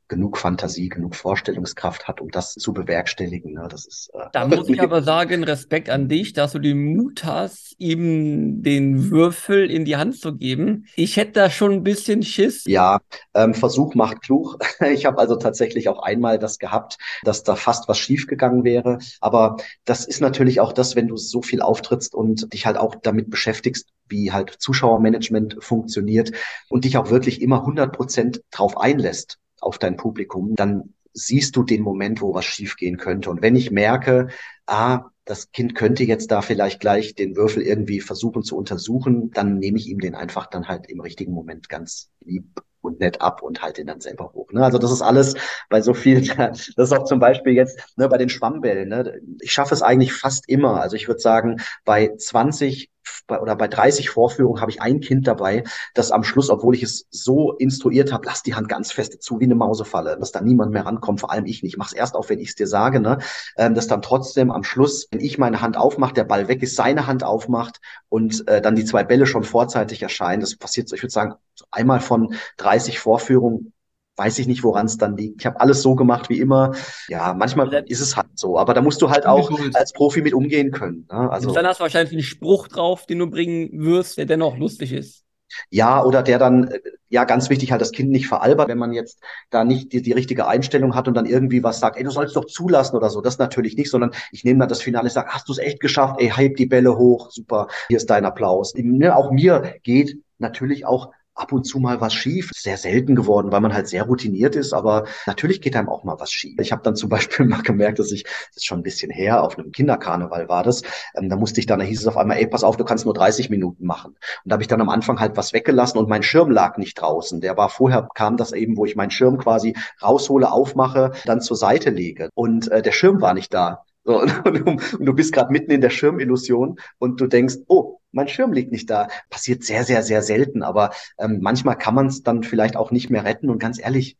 [0.08, 3.52] genug Fantasie, genug Vorstellungskraft hat, um das zu bewerkstelligen.
[3.52, 3.68] Ne?
[3.70, 7.24] Das ist, äh, da muss ich aber sagen, Respekt an dich, dass du den Mut
[7.24, 10.86] hast, ihm den Würfel in die Hand zu geben.
[10.96, 12.64] Ich hätte da schon ein bisschen Schiss.
[12.66, 13.00] Ja,
[13.34, 14.58] ähm, Versuch macht klug.
[14.88, 18.98] Ich habe also tatsächlich auch einmal das gehabt, dass da fast was schiefgegangen wäre.
[19.20, 22.94] Aber das ist natürlich auch das, wenn du so viel auftrittst und dich halt auch
[22.94, 26.32] damit beschäftigst, wie halt Zuschauermanagement funktioniert
[26.68, 31.62] und dich auch wirklich immer 100 Prozent drauf einlässt auf dein Publikum, dann siehst du
[31.62, 33.30] den Moment, wo was schiefgehen könnte.
[33.30, 34.28] Und wenn ich merke,
[34.66, 39.58] ah, das Kind könnte jetzt da vielleicht gleich den Würfel irgendwie versuchen zu untersuchen, dann
[39.58, 43.42] nehme ich ihm den einfach dann halt im richtigen Moment ganz lieb und nett ab
[43.42, 44.52] und halte ihn dann selber hoch.
[44.52, 44.64] Ne?
[44.64, 45.34] Also das ist alles
[45.68, 48.88] bei so viel, das ist auch zum Beispiel jetzt ne, bei den Schwammbällen.
[48.88, 49.20] Ne?
[49.40, 50.80] Ich schaffe es eigentlich fast immer.
[50.80, 52.88] Also ich würde sagen, bei 20
[53.26, 56.82] bei, oder bei 30 Vorführungen habe ich ein Kind dabei, das am Schluss, obwohl ich
[56.82, 60.40] es so instruiert habe, lass die Hand ganz fest zu wie eine Mausefalle, dass da
[60.40, 61.76] niemand mehr rankommt, vor allem ich nicht.
[61.78, 63.18] Mach's erst auf, wenn ich es dir sage, ne?
[63.56, 66.76] Ähm, dass dann trotzdem am Schluss, wenn ich meine Hand aufmache, der Ball weg ist,
[66.76, 70.40] seine Hand aufmacht und äh, dann die zwei Bälle schon vorzeitig erscheinen.
[70.40, 71.34] Das passiert ich würde sagen,
[71.70, 73.72] einmal von 30 Vorführungen
[74.18, 75.40] weiß ich nicht, woran es dann liegt.
[75.40, 76.72] Ich habe alles so gemacht wie immer.
[77.08, 80.34] Ja, manchmal ist es halt so, aber da musst du halt auch als Profi mit
[80.34, 81.06] umgehen können.
[81.10, 81.30] Ne?
[81.30, 84.92] Also, dann hast du wahrscheinlich einen Spruch drauf, den du bringen wirst, der dennoch lustig
[84.92, 85.24] ist.
[85.70, 88.92] Ja, oder der dann, äh, ja, ganz wichtig, halt das Kind nicht veralbert, wenn man
[88.92, 92.10] jetzt da nicht die, die richtige Einstellung hat und dann irgendwie was sagt, ey, du
[92.10, 93.20] sollst doch zulassen oder so.
[93.20, 95.80] Das natürlich nicht, sondern ich nehme dann das Finale, ich sage, hast du es echt
[95.80, 96.16] geschafft?
[96.20, 98.74] Ey, hype die Bälle hoch, super, hier ist dein Applaus.
[98.74, 102.50] Ne, auch mir geht natürlich auch ab und zu mal was schief.
[102.54, 106.18] Sehr selten geworden, weil man halt sehr routiniert ist, aber natürlich geht einem auch mal
[106.18, 106.58] was schief.
[106.60, 109.42] Ich habe dann zum Beispiel mal gemerkt, dass ich, das ist schon ein bisschen her,
[109.42, 110.82] auf einem Kinderkarneval war das,
[111.14, 113.04] ähm, da musste ich dann, da hieß es auf einmal, ey, pass auf, du kannst
[113.04, 114.12] nur 30 Minuten machen.
[114.12, 117.00] Und da habe ich dann am Anfang halt was weggelassen und mein Schirm lag nicht
[117.00, 117.40] draußen.
[117.40, 121.56] Der war vorher, kam das eben, wo ich meinen Schirm quasi raushole, aufmache, dann zur
[121.56, 122.30] Seite lege.
[122.34, 123.84] Und äh, der Schirm war nicht da.
[124.04, 127.97] So, und, und, und, du bist gerade mitten in der Schirmillusion und du denkst, oh,
[128.12, 129.08] mein Schirm liegt nicht da.
[129.30, 133.10] Passiert sehr, sehr, sehr selten, aber ähm, manchmal kann man es dann vielleicht auch nicht
[133.10, 133.50] mehr retten.
[133.50, 134.16] Und ganz ehrlich,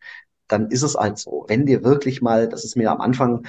[0.48, 1.44] dann ist es halt so.
[1.48, 3.46] Wenn dir wirklich mal, das ist mir am Anfang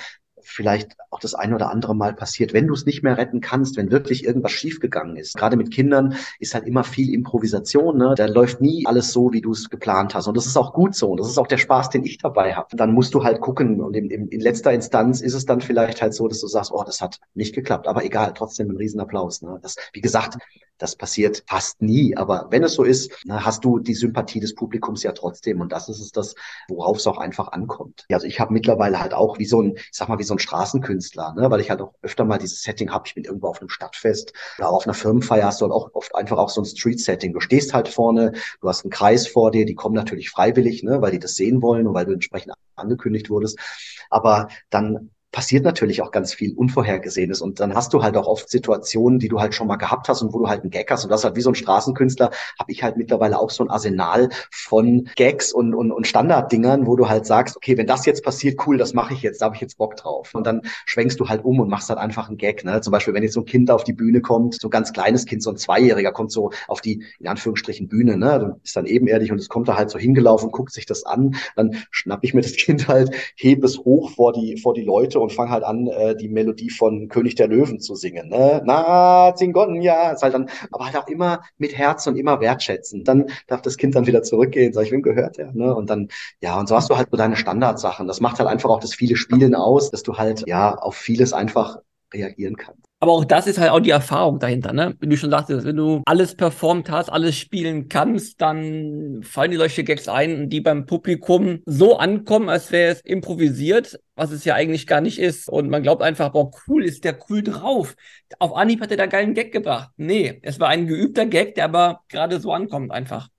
[0.49, 3.77] vielleicht auch das ein oder andere Mal passiert, wenn du es nicht mehr retten kannst,
[3.77, 5.37] wenn wirklich irgendwas schiefgegangen ist.
[5.37, 7.97] Gerade mit Kindern ist halt immer viel Improvisation.
[7.97, 8.13] Ne?
[8.17, 10.27] Da läuft nie alles so, wie du es geplant hast.
[10.27, 11.11] Und das ist auch gut so.
[11.11, 12.75] Und das ist auch der Spaß, den ich dabei habe.
[12.75, 13.81] Dann musst du halt gucken.
[13.81, 16.71] Und in, in, in letzter Instanz ist es dann vielleicht halt so, dass du sagst,
[16.71, 17.87] oh, das hat nicht geklappt.
[17.87, 19.41] Aber egal, trotzdem ein Riesenapplaus.
[19.41, 19.59] Ne?
[19.61, 20.37] Das, wie gesagt,
[20.79, 22.17] das passiert fast nie.
[22.17, 25.61] Aber wenn es so ist, na, hast du die Sympathie des Publikums ja trotzdem.
[25.61, 26.33] Und das ist es das,
[26.67, 28.05] worauf es auch einfach ankommt.
[28.11, 30.39] Also ich habe mittlerweile halt auch wie so ein, ich sag mal, wie so ein
[30.39, 31.51] Straßenkünstler, ne?
[31.51, 33.03] weil ich halt auch öfter mal dieses Setting habe.
[33.05, 36.15] Ich bin irgendwo auf einem Stadtfest oder auf einer Firmenfeier hast du halt auch oft
[36.15, 37.33] einfach auch so ein Street-Setting.
[37.33, 41.01] Du stehst halt vorne, du hast einen Kreis vor dir, die kommen natürlich freiwillig, ne?
[41.01, 43.59] weil die das sehen wollen und weil du entsprechend angekündigt wurdest.
[44.09, 47.41] Aber dann passiert natürlich auch ganz viel Unvorhergesehenes.
[47.41, 50.21] Und dann hast du halt auch oft Situationen, die du halt schon mal gehabt hast
[50.21, 51.03] und wo du halt einen Gag hast.
[51.03, 54.29] Und das halt wie so ein Straßenkünstler, habe ich halt mittlerweile auch so ein Arsenal
[54.51, 58.59] von Gags und, und, und Standarddingern, wo du halt sagst, okay, wenn das jetzt passiert,
[58.65, 60.33] cool, das mache ich jetzt, da habe ich jetzt Bock drauf.
[60.33, 62.63] Und dann schwenkst du halt um und machst halt einfach einen Gag.
[62.65, 62.81] Ne?
[62.81, 65.25] Zum Beispiel, wenn jetzt so ein Kind auf die Bühne kommt, so ein ganz kleines
[65.25, 68.39] Kind, so ein Zweijähriger kommt so auf die, in Anführungsstrichen, Bühne, ne?
[68.39, 71.35] Dann ist dann ebenerdig und es kommt da halt so hingelaufen, guckt sich das an,
[71.55, 75.18] dann schnapp ich mir das Kind halt, hebe es hoch vor die, vor die Leute
[75.21, 78.29] und fange halt an, äh, die Melodie von König der Löwen zu singen.
[78.29, 78.61] Ne?
[78.65, 83.03] Na, Zingonia, ist halt dann, aber halt auch immer mit Herz und immer wertschätzen.
[83.03, 85.51] Dann darf das Kind dann wieder zurückgehen, sag ich, wem gehört der?
[85.53, 85.73] Ne?
[85.75, 86.09] Und dann,
[86.41, 88.07] ja, und so hast du halt so deine Standardsachen.
[88.07, 91.33] Das macht halt einfach auch das viele Spielen aus, dass du halt, ja, auf vieles
[91.33, 91.77] einfach
[92.13, 92.89] reagieren kannst.
[93.01, 94.95] Aber auch das ist halt auch die Erfahrung dahinter, ne?
[94.99, 99.57] Wie du schon sagtest, wenn du alles performt hast, alles spielen kannst, dann fallen dir
[99.57, 104.55] solche Gags ein, die beim Publikum so ankommen, als wäre es improvisiert, was es ja
[104.55, 105.47] eigentlich gar nicht ist.
[105.47, 107.95] Und man glaubt einfach, boah, cool, ist der cool drauf.
[108.37, 109.91] Auf Anhieb hat er da geilen Gag gebracht.
[109.95, 113.29] Nee, es war ein geübter Gag, der aber gerade so ankommt einfach.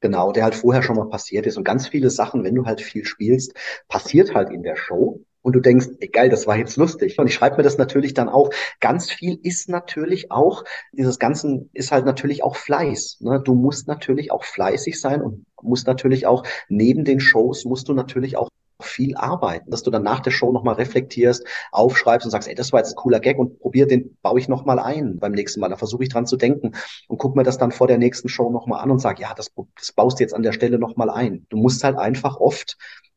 [0.00, 1.58] Genau, der halt vorher schon mal passiert ist.
[1.58, 3.52] Und ganz viele Sachen, wenn du halt viel spielst,
[3.86, 7.18] passiert halt in der Show und du denkst, ey, geil, das war jetzt lustig.
[7.18, 8.50] Und ich schreibe mir das natürlich dann auch.
[8.80, 13.18] Ganz viel ist natürlich auch, dieses Ganzen ist halt natürlich auch Fleiß.
[13.20, 13.40] Ne?
[13.42, 17.94] Du musst natürlich auch fleißig sein und musst natürlich auch neben den Shows musst du
[17.94, 18.48] natürlich auch
[18.82, 22.72] viel arbeiten, dass du dann nach der Show nochmal reflektierst, aufschreibst und sagst, ey, das
[22.72, 25.68] war jetzt ein cooler Gag und probier den, baue ich nochmal ein beim nächsten Mal.
[25.68, 26.72] Da versuche ich dran zu denken
[27.08, 29.50] und guck mir das dann vor der nächsten Show nochmal an und sag, ja, das,
[29.76, 31.46] das baust du jetzt an der Stelle nochmal ein.
[31.50, 32.76] Du musst halt einfach oft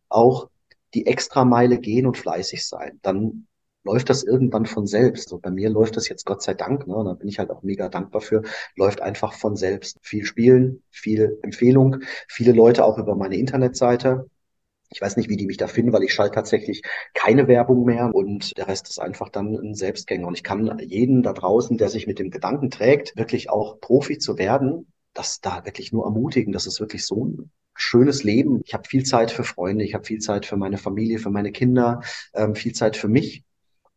[0.09, 0.49] auch
[0.93, 2.99] die Extrameile gehen und fleißig sein.
[3.01, 3.47] Dann
[3.83, 5.33] läuft das irgendwann von selbst.
[5.33, 7.63] Und bei mir läuft das jetzt Gott sei Dank, ne, da bin ich halt auch
[7.63, 8.43] mega dankbar für,
[8.75, 9.97] läuft einfach von selbst.
[10.01, 14.29] Viel Spielen, viel Empfehlung, viele Leute auch über meine Internetseite.
[14.89, 16.83] Ich weiß nicht, wie die mich da finden, weil ich schalte tatsächlich
[17.15, 20.27] keine Werbung mehr und der Rest ist einfach dann ein Selbstgänger.
[20.27, 24.19] Und ich kann jeden da draußen, der sich mit dem Gedanken trägt, wirklich auch Profi
[24.19, 26.53] zu werden, das da wirklich nur ermutigen.
[26.53, 28.61] Das ist wirklich so ein schönes Leben.
[28.65, 31.51] Ich habe viel Zeit für Freunde, ich habe viel Zeit für meine Familie, für meine
[31.51, 32.01] Kinder,
[32.33, 33.43] ähm, viel Zeit für mich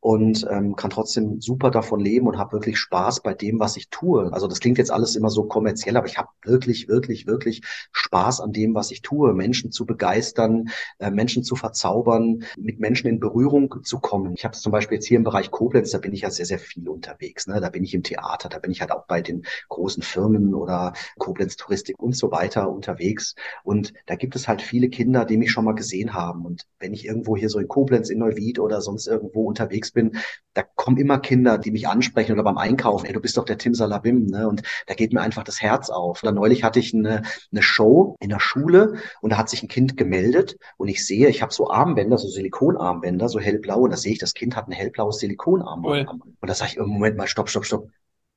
[0.07, 3.91] und ähm, kann trotzdem super davon leben und habe wirklich Spaß bei dem, was ich
[3.91, 4.33] tue.
[4.33, 8.41] Also das klingt jetzt alles immer so kommerziell, aber ich habe wirklich, wirklich, wirklich Spaß
[8.41, 9.35] an dem, was ich tue.
[9.35, 10.69] Menschen zu begeistern,
[11.01, 14.35] äh, Menschen zu verzaubern, mit Menschen in Berührung zu kommen.
[14.37, 16.61] Ich habe zum Beispiel jetzt hier im Bereich Koblenz, da bin ich ja sehr, sehr
[16.61, 17.49] viel unterwegs.
[17.49, 17.61] Ne?
[17.61, 20.93] Da bin ich im Theater, da bin ich halt auch bei den großen Firmen oder
[21.19, 23.35] Koblenz Touristik und so weiter unterwegs.
[23.65, 26.47] Und da gibt es halt viele Kinder, die mich schon mal gesehen haben.
[26.47, 30.17] Und wenn ich irgendwo hier so in Koblenz, in Neuwied oder sonst irgendwo unterwegs bin,
[30.55, 33.59] da kommen immer Kinder, die mich ansprechen oder beim Einkaufen, ey, du bist doch der
[33.59, 34.49] Tim Salabim, ne?
[34.49, 36.23] Und da geht mir einfach das Herz auf.
[36.23, 39.69] Oder neulich hatte ich eine, eine Show in der Schule und da hat sich ein
[39.69, 43.97] Kind gemeldet und ich sehe, ich habe so Armbänder, so Silikonarmbänder, so hellblau und da
[43.97, 46.09] sehe ich, das Kind hat ein hellblaues Silikonarmband.
[46.09, 46.21] Cool.
[46.41, 47.89] Und da sage ich, Moment mal, stopp, stopp, stopp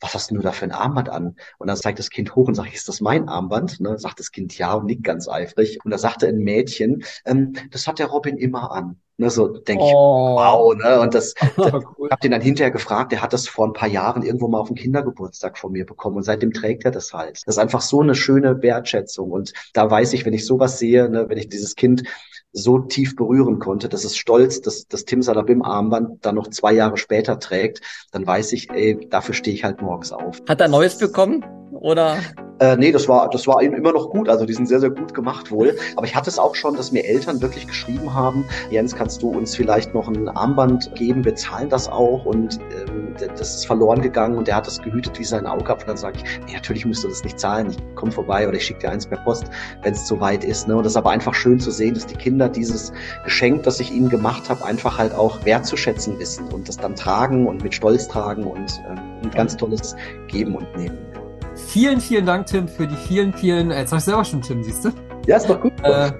[0.01, 1.35] was hast du da für ein Armband an?
[1.57, 3.79] Und dann zeigt das Kind hoch und sagt, ist das mein Armband?
[3.79, 3.97] Ne?
[3.97, 5.79] Sagt das Kind ja und nickt ganz eifrig.
[5.83, 9.01] Und da sagte ein Mädchen, ähm, das hat der Robin immer an.
[9.19, 10.37] Ne, so denke ich, oh.
[10.37, 11.01] wow, ne?
[11.01, 12.07] Und das, das cool.
[12.07, 14.61] ich habe den dann hinterher gefragt, der hat das vor ein paar Jahren irgendwo mal
[14.61, 17.41] auf dem Kindergeburtstag von mir bekommen und seitdem trägt er das halt.
[17.45, 19.31] Das ist einfach so eine schöne Wertschätzung.
[19.31, 22.03] Und da weiß ich, wenn ich sowas sehe, ne, wenn ich dieses Kind
[22.53, 26.71] so tief berühren konnte, dass es stolz, dass das Tim Salabim Armband dann noch zwei
[26.71, 27.81] Jahre später trägt,
[28.13, 30.41] dann weiß ich, ey, dafür stehe ich halt morgens auf.
[30.47, 31.43] Hat er Neues bekommen?
[31.71, 32.17] Oder?
[32.59, 34.27] Äh, nee, das war, das war immer noch gut.
[34.27, 35.77] Also die sind sehr, sehr gut gemacht wohl.
[35.95, 39.29] Aber ich hatte es auch schon, dass mir Eltern wirklich geschrieben haben, Jens, kannst du
[39.29, 41.23] uns vielleicht noch ein Armband geben?
[41.23, 42.25] Wir zahlen das auch.
[42.25, 45.87] Und ähm, das ist verloren gegangen und der hat das gehütet wie sein Augapfel.
[45.87, 47.69] Dann sage ich, nee, natürlich musst du das nicht zahlen.
[47.69, 49.45] Ich komme vorbei oder ich schicke dir eins per Post,
[49.83, 50.67] wenn es zu weit ist.
[50.67, 50.75] Ne?
[50.75, 52.91] Und das ist aber einfach schön zu sehen, dass die Kinder dieses
[53.23, 57.47] Geschenk, das ich ihnen gemacht habe, einfach halt auch wertzuschätzen wissen und das dann tragen
[57.47, 59.95] und mit Stolz tragen und ähm, ein ganz tolles
[60.27, 61.08] Geben und Nehmen.
[61.67, 63.71] Vielen, vielen Dank, Tim, für die vielen, vielen.
[63.71, 64.89] Äh, jetzt sag ich selber schon Tim, siehst du?
[65.27, 65.73] Ja, ist doch gut.
[65.83, 66.11] Äh,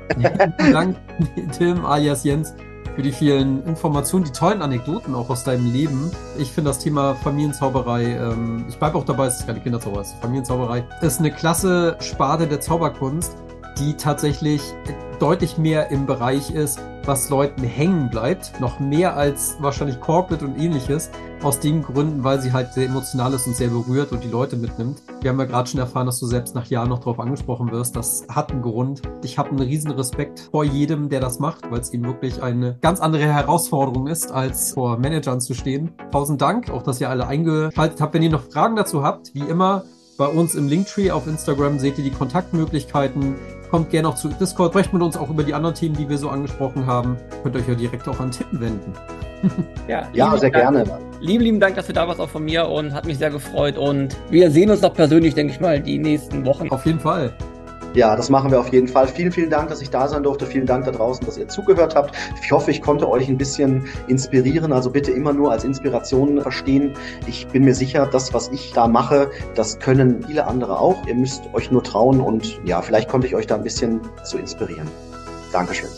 [0.58, 0.98] vielen Dank,
[1.58, 2.54] Tim alias Jens,
[2.96, 6.12] für die vielen Informationen, die tollen Anekdoten auch aus deinem Leben.
[6.38, 10.10] Ich finde das Thema Familienzauberei, ähm, ich bleibe auch dabei, es ist keine Kinderzauberei, es
[10.10, 13.36] ist Familienzauberei, ist eine klasse Sparte der Zauberkunst,
[13.80, 14.62] die tatsächlich
[15.20, 16.80] deutlich mehr im Bereich ist,
[17.10, 21.10] was Leuten hängen bleibt, noch mehr als wahrscheinlich Corporate und ähnliches,
[21.42, 24.58] aus den Gründen, weil sie halt sehr emotional ist und sehr berührt und die Leute
[24.58, 25.02] mitnimmt.
[25.20, 27.96] Wir haben ja gerade schon erfahren, dass du selbst nach Jahren noch darauf angesprochen wirst.
[27.96, 29.02] Das hat einen Grund.
[29.24, 32.78] Ich habe einen riesen Respekt vor jedem, der das macht, weil es ihm wirklich eine
[32.80, 35.92] ganz andere Herausforderung ist, als vor Managern zu stehen.
[36.12, 38.14] Tausend Dank, auch dass ihr alle eingeschaltet habt.
[38.14, 39.84] Wenn ihr noch Fragen dazu habt, wie immer,
[40.20, 43.34] bei uns im Linktree auf Instagram seht ihr die Kontaktmöglichkeiten.
[43.70, 46.18] Kommt gerne auch zu Discord, sprecht mit uns auch über die anderen Themen, die wir
[46.18, 47.18] so angesprochen haben.
[47.44, 48.94] Könnt euch ja direkt auch an Tim wenden.
[49.88, 50.64] Ja, Ja, sehr Dank.
[50.76, 51.00] gerne.
[51.22, 53.78] Lieben, lieben Dank, dass du da warst auch von mir und hat mich sehr gefreut.
[53.78, 56.70] Und wir sehen uns noch persönlich, denke ich mal, die nächsten Wochen.
[56.70, 57.32] Auf jeden Fall.
[57.94, 59.08] Ja, das machen wir auf jeden Fall.
[59.08, 60.46] Vielen, vielen Dank, dass ich da sein durfte.
[60.46, 62.16] Vielen Dank da draußen, dass ihr zugehört habt.
[62.44, 64.72] Ich hoffe, ich konnte euch ein bisschen inspirieren.
[64.72, 66.94] Also bitte immer nur als Inspiration verstehen.
[67.26, 71.06] Ich bin mir sicher, das, was ich da mache, das können viele andere auch.
[71.08, 74.38] Ihr müsst euch nur trauen und ja, vielleicht konnte ich euch da ein bisschen zu
[74.38, 74.88] inspirieren.
[75.52, 75.90] Dankeschön.